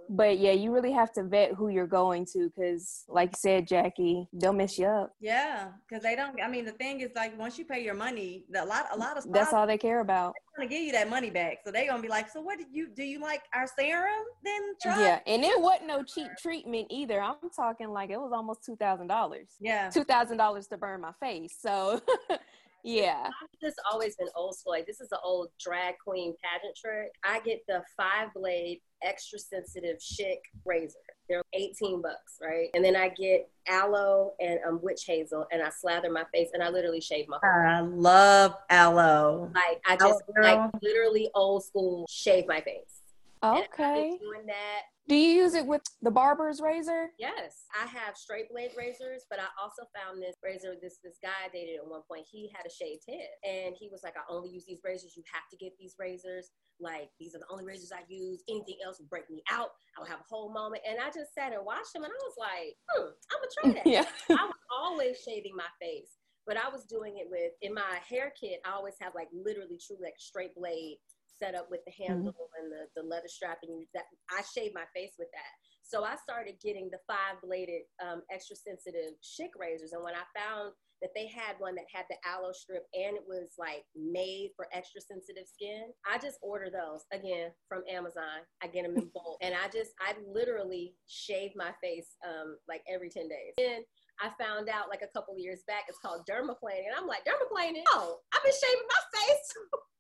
But 0.10 0.40
yeah, 0.40 0.52
you 0.52 0.74
really 0.74 0.92
have 0.92 1.12
to 1.14 1.24
vet 1.24 1.54
who 1.54 1.70
you're 1.70 1.88
going 1.88 2.26
to 2.34 2.50
because, 2.50 3.06
like 3.08 3.30
you 3.30 3.38
said, 3.38 3.68
Jackie, 3.68 4.28
they'll 4.34 4.52
mess 4.54 4.78
you 4.78 4.88
up. 4.88 5.14
Yeah, 5.22 5.70
because 5.88 6.04
they 6.04 6.16
don't. 6.16 6.42
I 6.42 6.50
mean, 6.50 6.66
the 6.66 6.74
thing 6.74 7.00
is, 7.00 7.12
like, 7.16 7.38
once 7.40 7.58
you 7.58 7.66
pay 7.66 7.84
your 7.84 7.94
money, 7.94 8.46
a 8.56 8.66
lot, 8.66 8.88
a 8.92 8.98
lot 8.98 9.18
of 9.18 9.32
That's 9.32 9.54
all 9.54 9.66
they 9.66 9.78
care 9.78 10.02
about. 10.02 10.34
gonna 10.58 10.68
give 10.68 10.82
you 10.82 10.92
that 10.92 11.10
money 11.10 11.30
back. 11.30 11.60
So 11.64 11.72
they 11.72 11.88
gonna 11.88 12.02
be 12.02 12.10
like, 12.10 12.30
"So 12.30 12.42
what 12.42 12.58
did 12.58 12.68
you 12.72 12.90
do? 12.90 13.04
You 13.04 13.22
like 13.22 13.44
our 13.54 13.68
serum? 13.68 14.26
Then 14.44 14.62
try." 14.82 15.00
Yeah, 15.02 15.20
and 15.26 15.44
it 15.44 15.60
wasn't 15.60 15.88
no 15.88 16.04
cheap 16.04 16.32
treatment 16.42 16.88
either. 16.90 17.22
I'm 17.22 17.36
talking 17.56 17.90
like 17.90 18.10
it 18.10 18.18
was 18.20 18.32
almost 18.34 18.66
two 18.66 18.76
thousand 18.76 19.08
dollars. 19.08 19.56
yeah. 19.62 19.90
two 19.90 20.04
thousand 20.04 20.38
dollars 20.38 20.68
to 20.68 20.78
burn 20.78 21.00
my 21.02 21.14
face. 21.22 21.56
So 21.60 22.02
yeah. 22.84 23.30
This 23.62 23.70
has 23.70 23.76
always 23.91 24.15
been 24.15 24.28
old 24.36 24.56
school. 24.56 24.74
Like 24.74 24.88
this 24.88 25.02
is 25.02 25.12
an 25.12 25.20
old 25.24 25.50
drag 25.60 25.96
queen 26.04 26.34
pageant 26.44 26.76
trick. 26.76 27.12
I 27.24 27.39
get 27.41 27.62
the 27.67 27.84
five 27.96 28.34
blade 28.34 28.82
extra 29.04 29.39
sensitive 29.39 29.98
Schick 29.98 30.39
razor. 30.65 30.98
They're 31.30 31.44
18 31.54 32.02
bucks, 32.02 32.39
right? 32.41 32.70
And 32.74 32.84
then 32.84 32.96
I 32.96 33.10
get 33.10 33.50
aloe 33.67 34.34
and 34.39 34.60
um, 34.67 34.80
witch 34.82 35.04
hazel 35.06 35.46
and 35.52 35.62
I 35.62 35.70
slather 35.70 36.12
my 36.12 36.24
face 36.34 36.50
and 36.54 36.62
I 36.63 36.70
literally 36.70 37.02
shave 37.02 37.28
my 37.28 37.38
whole 37.41 37.67
I 37.67 37.80
love 37.82 38.56
aloe. 38.70 39.52
like 39.54 39.82
I 39.88 39.96
just 39.96 40.24
vera. 40.34 40.56
like 40.56 40.72
literally 40.82 41.30
old 41.34 41.63
school 41.63 42.06
shave 42.10 42.48
my 42.48 42.62
face. 42.62 43.01
And 43.42 43.52
I've 43.54 43.70
been 43.72 43.86
Okay. 43.86 44.18
doing 44.22 44.46
that 44.48 44.82
Do 45.08 45.16
you 45.16 45.42
use 45.44 45.56
it 45.56 45.66
with 45.66 45.82
the 46.02 46.12
barber's 46.12 46.62
razor? 46.62 47.10
Yes, 47.18 47.66
I 47.74 47.88
have 47.88 48.16
straight 48.16 48.50
blade 48.50 48.72
razors, 48.78 49.26
but 49.30 49.40
I 49.40 49.48
also 49.62 49.84
found 49.98 50.22
this 50.22 50.36
razor. 50.44 50.76
This 50.82 51.00
this 51.04 51.18
guy 51.22 51.34
I 51.46 51.50
dated 51.50 51.78
at 51.78 51.88
one 51.88 52.02
point. 52.08 52.26
He 52.30 52.52
had 52.56 52.66
a 52.66 52.70
shaved 52.70 53.04
head, 53.10 53.28
and 53.44 53.76
he 53.78 53.90
was 53.90 54.04
like, 54.04 54.16
"I 54.16 54.22
only 54.30 54.50
use 54.50 54.66
these 54.66 54.80
razors. 54.84 55.18
You 55.18 55.24
have 55.34 55.50
to 55.50 55.58
get 55.58 55.74
these 55.80 55.96
razors. 55.98 56.52
Like 56.80 57.10
these 57.20 57.36
are 57.36 57.40
the 57.40 57.50
only 57.50 57.66
razors 57.66 57.92
I 57.92 58.04
use. 58.08 58.44
Anything 58.48 58.78
else 58.86 59.00
will 59.00 59.08
break 59.08 59.30
me 59.30 59.44
out. 59.52 59.72
I'll 59.98 60.06
have 60.06 60.20
a 60.22 60.30
whole 60.30 60.54
moment." 60.54 60.84
And 60.88 61.00
I 61.02 61.08
just 61.10 61.34
sat 61.34 61.52
and 61.52 61.66
watched 61.66 61.96
him, 61.96 62.04
and 62.04 62.14
I 62.14 62.22
was 62.24 62.38
like, 62.38 62.78
"Hmm, 62.90 63.10
I'm 63.34 63.40
gonna 63.42 63.52
try 63.58 63.70
that." 63.74 63.88
yeah. 63.90 64.06
I 64.38 64.46
was 64.46 64.62
always 64.72 65.20
shaving 65.26 65.56
my 65.56 65.70
face, 65.82 66.18
but 66.46 66.58
I 66.58 66.70
was 66.70 66.86
doing 66.86 67.18
it 67.18 67.28
with 67.30 67.54
in 67.62 67.74
my 67.74 68.00
hair 68.08 68.32
kit. 68.40 68.62
I 68.66 68.72
always 68.72 68.96
have 69.02 69.16
like 69.16 69.30
literally 69.34 69.80
true 69.82 69.98
like 70.00 70.16
straight 70.20 70.54
blade 70.56 71.00
set 71.42 71.56
up 71.56 71.68
with 71.72 71.82
the 71.86 71.94
handle 72.06 72.50
and 72.62 72.72
the, 72.72 72.86
the 72.96 73.08
leather 73.08 73.28
strap, 73.28 73.60
and 73.64 73.80
you, 73.80 73.86
that 73.94 74.06
I 74.30 74.42
shave 74.44 74.72
my 74.74 74.86
face 74.94 75.14
with 75.18 75.30
that. 75.34 75.54
So 75.82 76.04
I 76.04 76.16
started 76.22 76.56
getting 76.64 76.90
the 76.92 77.00
five 77.08 77.42
bladed 77.44 77.90
um, 78.00 78.22
extra 78.32 78.56
sensitive 78.56 79.18
Schick 79.24 79.58
razors, 79.60 79.94
and 79.94 80.04
when 80.04 80.14
I 80.14 80.26
found 80.38 80.74
that 81.02 81.12
they 81.16 81.28
had 81.28 81.58
one 81.58 81.76
that 81.76 81.86
had 81.92 82.06
the 82.10 82.16
aloe 82.30 82.54
strip 82.54 82.86
and 82.94 83.18
it 83.18 83.24
was 83.28 83.50
like 83.58 83.84
made 83.96 84.52
for 84.56 84.68
extra 84.72 85.02
sensitive 85.02 85.46
skin. 85.52 85.90
I 86.06 86.20
just 86.20 86.38
order 86.42 86.70
those 86.70 87.02
again 87.12 87.50
from 87.68 87.82
Amazon. 87.92 88.46
I 88.64 88.68
get 88.68 88.86
them 88.86 88.96
in 88.96 89.10
bulk, 89.14 89.38
and 89.42 89.56
I 89.56 89.68
just 89.74 89.92
I 90.00 90.14
literally 90.32 90.94
shave 91.08 91.52
my 91.56 91.72
face 91.84 92.16
um, 92.28 92.58
like 92.70 92.82
every 92.92 93.10
ten 93.10 93.28
days. 93.28 93.54
And 93.58 93.84
I 94.22 94.30
found 94.38 94.70
out 94.70 94.86
like 94.86 95.02
a 95.02 95.10
couple 95.10 95.34
years 95.34 95.66
back 95.66 95.90
it's 95.90 95.98
called 95.98 96.30
dermaplaning, 96.30 96.86
and 96.86 96.94
I'm 96.94 97.10
like 97.10 97.26
dermaplaning. 97.26 97.82
Oh, 97.90 98.22
I've 98.30 98.46
been 98.46 98.54
shaving 98.54 98.86
my 98.86 99.02
face. 99.18 99.50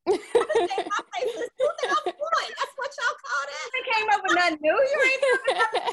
I've 0.13 0.49
been 0.53 0.69
shaving 0.69 0.93
my 0.93 1.03
face 1.17 1.33
since 1.41 1.53
2001. 2.05 2.05
That's 2.05 2.75
what 2.77 2.91
y'all 3.01 3.17
call 3.17 3.43
that. 3.49 3.65
You 3.73 3.83
came 3.89 4.07
up 4.13 4.21
with 4.21 4.37
nothing 4.37 4.61
new. 4.61 4.77
You 4.77 4.99
ain't 5.09 5.25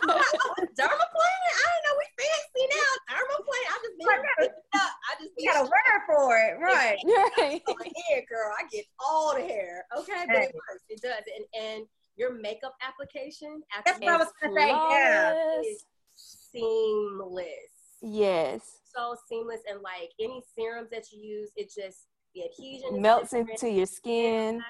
I'm 0.04 0.12
like, 0.12 0.36
oh, 0.44 0.60
dermaplaning? 0.76 1.52
I 1.56 1.64
didn't 1.72 1.84
know 1.88 1.96
we 1.96 2.06
fancy 2.20 2.64
now. 2.68 2.92
Dermaplaning. 3.16 3.68
I 3.72 3.76
just 3.80 3.96
been 3.96 4.12
up. 4.76 4.92
I 4.92 5.12
just 5.24 5.32
be 5.32 5.40
you 5.40 5.48
got 5.48 5.64
a 5.64 5.68
word 5.72 6.00
for 6.04 6.36
it, 6.36 6.52
right? 6.60 7.00
right. 7.40 7.62
Oh, 7.64 7.76
my 7.80 7.88
hair, 8.12 8.28
girl. 8.28 8.52
I 8.52 8.68
get 8.68 8.84
all 9.00 9.32
the 9.32 9.48
hair. 9.48 9.88
Okay, 9.96 10.28
but 10.28 10.36
it 10.36 10.52
works. 10.52 10.84
It 10.92 11.00
does. 11.00 11.24
And 11.32 11.48
and 11.56 11.80
your 12.20 12.36
makeup 12.36 12.76
application 12.84 13.62
That's 13.72 13.96
after 13.96 14.04
what 14.04 14.14
I 14.14 14.18
was 14.20 14.32
gonna 14.36 14.52
say. 14.52 14.68
Yeah. 14.68 15.32
Flawless. 15.32 15.66
is 15.66 15.84
seamless. 16.14 17.77
Yes. 18.02 18.78
So 18.94 19.16
seamless 19.28 19.60
and 19.68 19.80
like 19.82 20.10
any 20.20 20.42
serums 20.56 20.90
that 20.90 21.12
you 21.12 21.20
use, 21.20 21.50
it 21.56 21.72
just 21.74 22.06
the 22.34 22.44
adhesion 22.44 23.00
Melts 23.00 23.32
into 23.32 23.70
your 23.70 23.86
skin. 23.86 24.62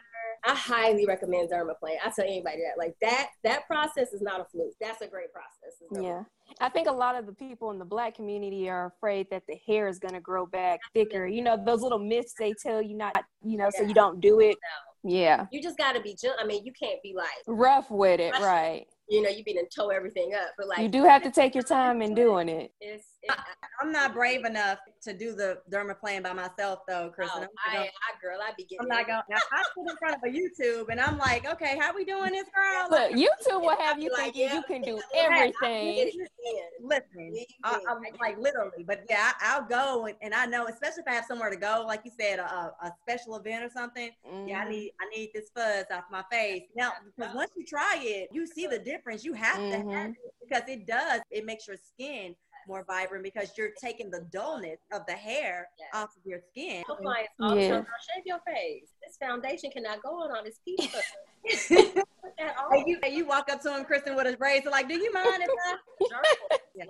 I 0.44 0.54
highly 0.54 1.04
recommend 1.04 1.50
dermaplane. 1.50 1.96
I 2.04 2.10
tell 2.14 2.24
anybody 2.24 2.58
that. 2.58 2.78
Like 2.78 2.94
that 3.00 3.30
that 3.44 3.66
process 3.66 4.12
is 4.12 4.22
not 4.22 4.40
a 4.40 4.44
fluke. 4.44 4.74
That's 4.80 5.02
a 5.02 5.08
great 5.08 5.28
process. 5.32 5.76
Yeah. 6.00 6.22
I 6.60 6.68
think 6.68 6.88
a 6.88 6.92
lot 6.92 7.16
of 7.16 7.26
the 7.26 7.32
people 7.32 7.70
in 7.70 7.78
the 7.78 7.84
black 7.84 8.14
community 8.14 8.70
are 8.70 8.86
afraid 8.86 9.28
that 9.30 9.42
the 9.48 9.56
hair 9.66 9.88
is 9.88 9.98
going 9.98 10.14
to 10.14 10.20
grow 10.20 10.46
back 10.46 10.80
thicker. 10.94 11.26
You 11.26 11.42
know, 11.42 11.62
those 11.62 11.82
little 11.82 11.98
myths 11.98 12.34
they 12.38 12.54
tell 12.62 12.80
you 12.80 12.96
not, 12.96 13.16
you 13.44 13.58
know, 13.58 13.68
so 13.76 13.82
you 13.82 13.94
don't 13.94 14.20
do 14.20 14.40
it. 14.40 14.56
Yeah. 15.04 15.46
You 15.52 15.62
just 15.62 15.78
gotta 15.78 16.00
be 16.00 16.16
gentle. 16.20 16.38
I 16.40 16.46
mean, 16.46 16.64
you 16.64 16.72
can't 16.72 17.02
be 17.02 17.14
like, 17.14 17.28
Rough 17.46 17.90
with 17.90 18.20
it, 18.20 18.32
right. 18.40 18.86
you 19.08 19.22
know, 19.22 19.28
you 19.28 19.44
be 19.44 19.54
to 19.54 19.64
tow 19.74 19.88
everything 19.88 20.32
up. 20.34 20.50
But 20.56 20.68
like 20.68 20.78
You 20.78 20.88
do 20.88 21.04
have 21.04 21.22
to 21.22 21.30
take 21.30 21.54
your 21.54 21.64
time 21.64 22.02
in 22.02 22.14
doing 22.14 22.48
it. 22.48 22.72
it's 22.80 23.04
I'm 23.80 23.92
not 23.92 24.12
brave 24.12 24.44
enough 24.44 24.78
to 25.02 25.12
do 25.12 25.34
the 25.34 25.58
dermaplane 25.70 26.22
by 26.22 26.32
myself, 26.32 26.80
though, 26.88 27.10
Kristen. 27.14 27.44
oh, 27.44 27.48
I'm, 27.66 27.78
I, 27.80 27.82
I, 27.82 28.20
girl, 28.20 28.38
I 28.42 28.52
be 28.56 28.64
getting 28.64 28.78
I'm 28.80 28.88
not 28.88 29.06
going. 29.06 29.20
Now, 29.30 29.38
I 29.52 29.62
sit 29.76 29.90
in 29.90 29.96
front 29.98 30.16
of 30.16 30.22
a 30.24 30.32
YouTube 30.32 30.90
and 30.90 31.00
I'm 31.00 31.16
like, 31.18 31.46
okay, 31.48 31.78
how 31.78 31.94
we 31.94 32.04
doing 32.04 32.32
this, 32.32 32.48
girl? 32.54 32.88
Look, 32.90 33.12
YouTube 33.12 33.60
will 33.60 33.76
have 33.78 33.98
you 33.98 34.10
be 34.10 34.12
like, 34.12 34.34
thinking 34.34 34.42
yeah, 34.42 34.54
you 34.54 34.62
can 34.62 34.82
do 34.82 35.00
hey, 35.12 35.26
I 35.28 35.46
get 35.46 35.54
everything. 35.62 36.26
Listen, 36.80 37.34
I, 37.64 37.78
I'm 37.88 37.98
like 38.20 38.38
literally, 38.38 38.84
but 38.86 39.04
yeah, 39.08 39.32
I, 39.40 39.54
I'll 39.56 39.68
go 39.68 40.06
and, 40.06 40.16
and 40.22 40.32
I 40.34 40.46
know, 40.46 40.66
especially 40.66 41.02
if 41.06 41.08
I 41.08 41.14
have 41.14 41.24
somewhere 41.24 41.50
to 41.50 41.56
go, 41.56 41.84
like 41.86 42.00
you 42.04 42.10
said, 42.18 42.38
a, 42.38 42.44
a 42.44 42.72
a 42.84 42.92
special 43.02 43.36
event 43.36 43.64
or 43.64 43.70
something. 43.70 44.10
Yeah, 44.46 44.60
I 44.60 44.64
Mhm. 44.64 44.70
need 44.70 44.92
I 45.00 45.16
need 45.16 45.30
this 45.34 45.50
fuzz 45.54 45.84
off 45.92 46.04
my 46.10 46.24
face. 46.30 46.62
Now, 46.74 46.92
because 47.16 47.34
once 47.34 47.50
you 47.56 47.64
try 47.66 47.98
it, 48.00 48.28
you 48.32 48.46
see 48.46 48.66
the 48.66 48.78
difference. 48.78 49.24
You 49.24 49.34
have 49.34 49.56
to 49.70 49.76
have 49.76 49.86
Mhm. 49.86 50.10
it 50.12 50.34
because 50.48 50.68
it 50.68 50.86
does. 50.86 51.20
It 51.30 51.44
makes 51.44 51.66
your 51.66 51.76
skin 51.76 52.34
more 52.68 52.84
vibrant 52.86 53.24
because 53.24 53.50
you're 53.56 53.70
taking 53.82 54.10
the 54.10 54.20
dullness 54.30 54.78
of 54.92 55.06
the 55.06 55.14
hair 55.14 55.68
Yes. 55.78 55.88
off 55.94 56.10
of 56.16 56.22
your 56.24 56.40
skin. 56.50 56.84
Your 56.86 56.98
clients 56.98 57.32
all 57.40 57.54
the 57.54 57.60
Yeah. 57.62 57.82
shave 58.14 58.26
your 58.26 58.40
face. 58.46 58.90
This 59.04 59.16
foundation 59.16 59.70
cannot 59.70 60.02
go 60.02 60.10
on 60.22 60.36
all 60.36 60.44
this 60.44 60.60
pizza. 60.64 61.00
Put 62.22 62.34
that 62.38 62.56
on. 62.58 62.76
And 62.76 62.86
you, 62.86 62.98
and 63.02 63.14
you 63.14 63.26
walk 63.26 63.50
up 63.50 63.62
to 63.62 63.74
him, 63.74 63.84
Kristen, 63.84 64.14
with 64.14 64.26
his 64.26 64.36
braids, 64.36 64.64
so 64.64 64.70
like, 64.70 64.88
do 64.88 64.94
you 64.94 65.12
mind 65.12 65.42
if 65.42 65.50
I? 65.66 65.76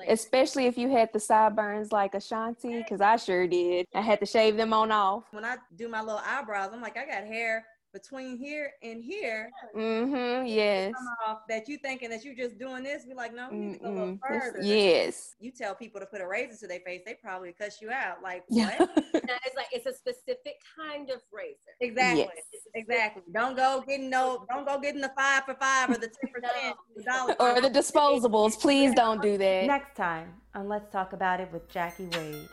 Especially 0.08 0.66
if 0.66 0.76
you 0.76 0.90
had 0.90 1.10
the 1.12 1.20
sideburns 1.20 1.92
like 1.92 2.14
Ashanti, 2.14 2.78
because 2.78 3.00
I 3.00 3.16
sure 3.16 3.46
did. 3.46 3.86
I 3.94 4.00
had 4.02 4.20
to 4.20 4.26
shave 4.26 4.56
them 4.56 4.72
on 4.72 4.90
off. 4.92 5.24
When 5.30 5.44
I 5.44 5.56
do 5.76 5.88
my 5.88 6.00
little 6.00 6.20
eyebrows, 6.24 6.70
I'm 6.72 6.82
like, 6.82 6.96
I 6.98 7.06
got 7.06 7.24
hair 7.24 7.64
between 7.98 8.37
here 8.37 8.72
and 8.82 9.02
here. 9.02 9.50
Mm-hmm. 9.76 10.46
Yes. 10.46 10.94
Off 11.26 11.40
that 11.48 11.68
you 11.68 11.78
thinking 11.78 12.11
that 12.11 12.24
you're 12.24 12.34
just 12.34 12.58
doing 12.58 12.82
this. 12.82 13.04
Be 13.04 13.14
like, 13.14 13.34
no, 13.34 13.48
we 13.50 13.58
need 13.58 13.72
to 13.74 13.78
go 13.80 13.88
a 13.88 13.90
little 13.90 14.18
further. 14.26 14.61
Yes. 14.62 15.34
You 15.40 15.50
tell 15.50 15.74
people 15.74 16.00
to 16.00 16.06
put 16.06 16.20
a 16.20 16.26
razor 16.26 16.56
to 16.61 16.66
their 16.66 16.80
face, 16.80 17.02
they 17.04 17.14
probably 17.22 17.52
cuss 17.52 17.78
you 17.80 17.90
out. 17.90 18.22
Like, 18.22 18.44
what? 18.48 18.78
now 18.98 19.37
it's 19.44 19.56
like 19.56 19.66
it's 19.72 19.87
a 19.87 19.92
specific 19.92 20.56
kind 20.76 21.11
of 21.11 21.20
razor. 21.32 21.56
Exactly. 21.80 22.28
Yes. 22.52 22.62
Exactly. 22.74 23.22
Don't 23.32 23.56
go 23.56 23.82
getting 23.87 24.11
no. 24.11 24.44
Don't 24.50 24.66
go 24.66 24.78
getting 24.78 25.00
the 25.00 25.12
five 25.16 25.44
for 25.44 25.54
five 25.54 25.90
or 25.90 25.94
the 25.94 26.08
ten 26.08 26.32
percent 26.32 26.76
dollar. 27.06 27.37
or 27.40 27.61
the 27.61 27.70
disposables. 27.70 28.61
Please 28.61 28.94
don't 28.94 29.20
do 29.22 29.38
that. 29.38 29.66
Next 29.66 29.96
time 29.96 30.34
on 30.54 30.68
Let's 30.68 30.90
Talk 30.92 31.12
About 31.12 31.40
It 31.40 31.50
with 31.52 31.68
Jackie 31.68 32.08
Wade. 32.14 32.48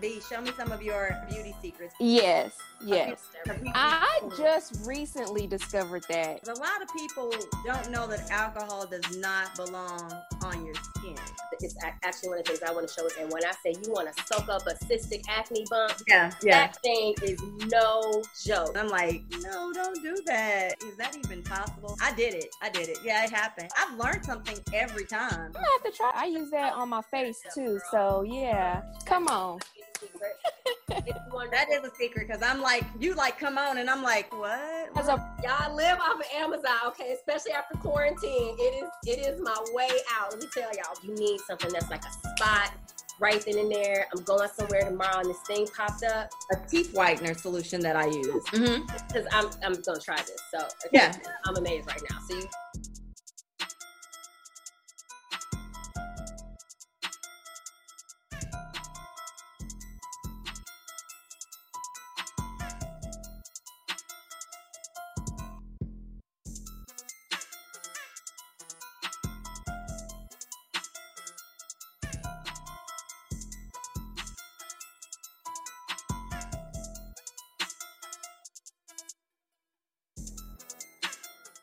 B, 0.00 0.20
show 0.28 0.40
me 0.40 0.50
some 0.56 0.72
of 0.72 0.82
your 0.82 1.16
beauty 1.28 1.54
secrets. 1.60 1.94
Yes. 2.00 2.56
Yes. 2.82 3.28
I 3.74 4.20
just 4.38 4.86
recently 4.86 5.46
discovered 5.46 6.04
that. 6.08 6.48
A 6.48 6.54
lot 6.54 6.82
of 6.82 6.88
people 6.96 7.32
don't 7.64 7.90
know 7.90 8.06
that 8.06 8.30
alcohol 8.30 8.86
does 8.86 9.18
not 9.18 9.54
belong 9.54 10.10
on 10.42 10.64
your 10.64 10.74
skin. 10.74 11.16
It's 11.62 11.76
actually 12.02 12.30
one 12.30 12.38
of 12.38 12.44
the 12.46 12.52
things 12.52 12.62
I 12.66 12.72
want 12.72 12.88
to 12.88 12.94
show. 12.94 13.06
And 13.20 13.30
when 13.30 13.44
I 13.44 13.52
say 13.62 13.78
you 13.84 13.92
want 13.92 14.14
to 14.14 14.22
soak 14.24 14.48
up 14.48 14.66
a 14.66 14.72
cystic 14.86 15.24
acne 15.28 15.66
bump, 15.68 15.92
Yeah, 16.08 16.30
that 16.44 16.76
thing 16.82 17.14
is 17.22 17.38
no 17.70 18.22
joke. 18.42 18.78
I'm 18.78 18.88
like, 18.88 19.24
no, 19.42 19.70
don't 19.72 20.02
do 20.02 20.16
that. 20.26 20.82
Is 20.82 20.96
that 20.96 21.16
even 21.18 21.42
possible? 21.42 21.98
I 22.00 22.14
did 22.14 22.32
it. 22.32 22.46
I 22.62 22.70
did 22.70 22.88
it. 22.88 22.98
Yeah, 23.04 23.24
it 23.24 23.30
happened. 23.30 23.68
I've 23.78 23.98
learned 23.98 24.24
something 24.24 24.56
every 24.72 25.04
time. 25.04 25.32
I'm 25.32 25.52
gonna 25.52 25.66
have 25.74 25.92
to 25.92 25.96
try. 25.96 26.12
I 26.14 26.24
use 26.26 26.50
that 26.50 26.72
on 26.72 26.88
my 26.88 27.02
face 27.02 27.42
too. 27.54 27.78
So 27.90 28.22
yeah, 28.22 28.80
come 29.04 29.28
on. 29.28 29.60
It's 30.02 31.18
wonderful. 31.32 31.50
That 31.50 31.66
is 31.70 31.84
a 31.84 31.94
secret 31.94 32.26
because 32.28 32.42
I'm 32.42 32.60
like, 32.60 32.84
you 32.98 33.14
like, 33.14 33.38
come 33.38 33.58
on, 33.58 33.78
and 33.78 33.88
I'm 33.88 34.02
like, 34.02 34.32
what? 34.36 34.88
As 34.96 35.08
a 35.08 35.34
Y'all 35.42 35.74
live 35.74 35.98
off 35.98 36.16
of 36.20 36.26
Amazon, 36.34 36.88
okay? 36.88 37.12
Especially 37.12 37.52
after 37.52 37.76
quarantine, 37.78 38.56
it 38.58 38.84
is 38.84 38.90
it 39.06 39.18
is 39.26 39.40
my 39.40 39.56
way 39.72 39.88
out. 40.18 40.32
Let 40.32 40.40
me 40.40 40.46
tell 40.52 40.70
y'all, 40.74 40.94
you 41.02 41.14
need 41.14 41.40
something 41.40 41.72
that's 41.72 41.88
like 41.90 42.02
a 42.04 42.12
spot 42.12 42.72
right 43.20 43.40
then 43.44 43.58
and 43.58 43.70
there. 43.72 44.06
I'm 44.14 44.22
going 44.24 44.48
somewhere 44.54 44.82
tomorrow, 44.82 45.20
and 45.20 45.30
this 45.30 45.40
thing 45.46 45.66
popped 45.76 46.02
up 46.04 46.30
a 46.52 46.56
teeth 46.68 46.92
whitener 46.94 47.38
solution 47.38 47.80
that 47.80 47.96
I 47.96 48.06
use. 48.06 48.44
Mm-hmm. 48.52 48.86
because 49.08 49.26
I'm 49.32 49.46
I'm 49.62 49.80
gonna 49.80 50.00
try 50.00 50.16
this. 50.16 50.40
So 50.52 50.66
Yeah. 50.92 51.14
I'm 51.46 51.56
amazed 51.56 51.86
right 51.86 52.02
now. 52.10 52.18
So 52.28 52.36
you 52.36 52.48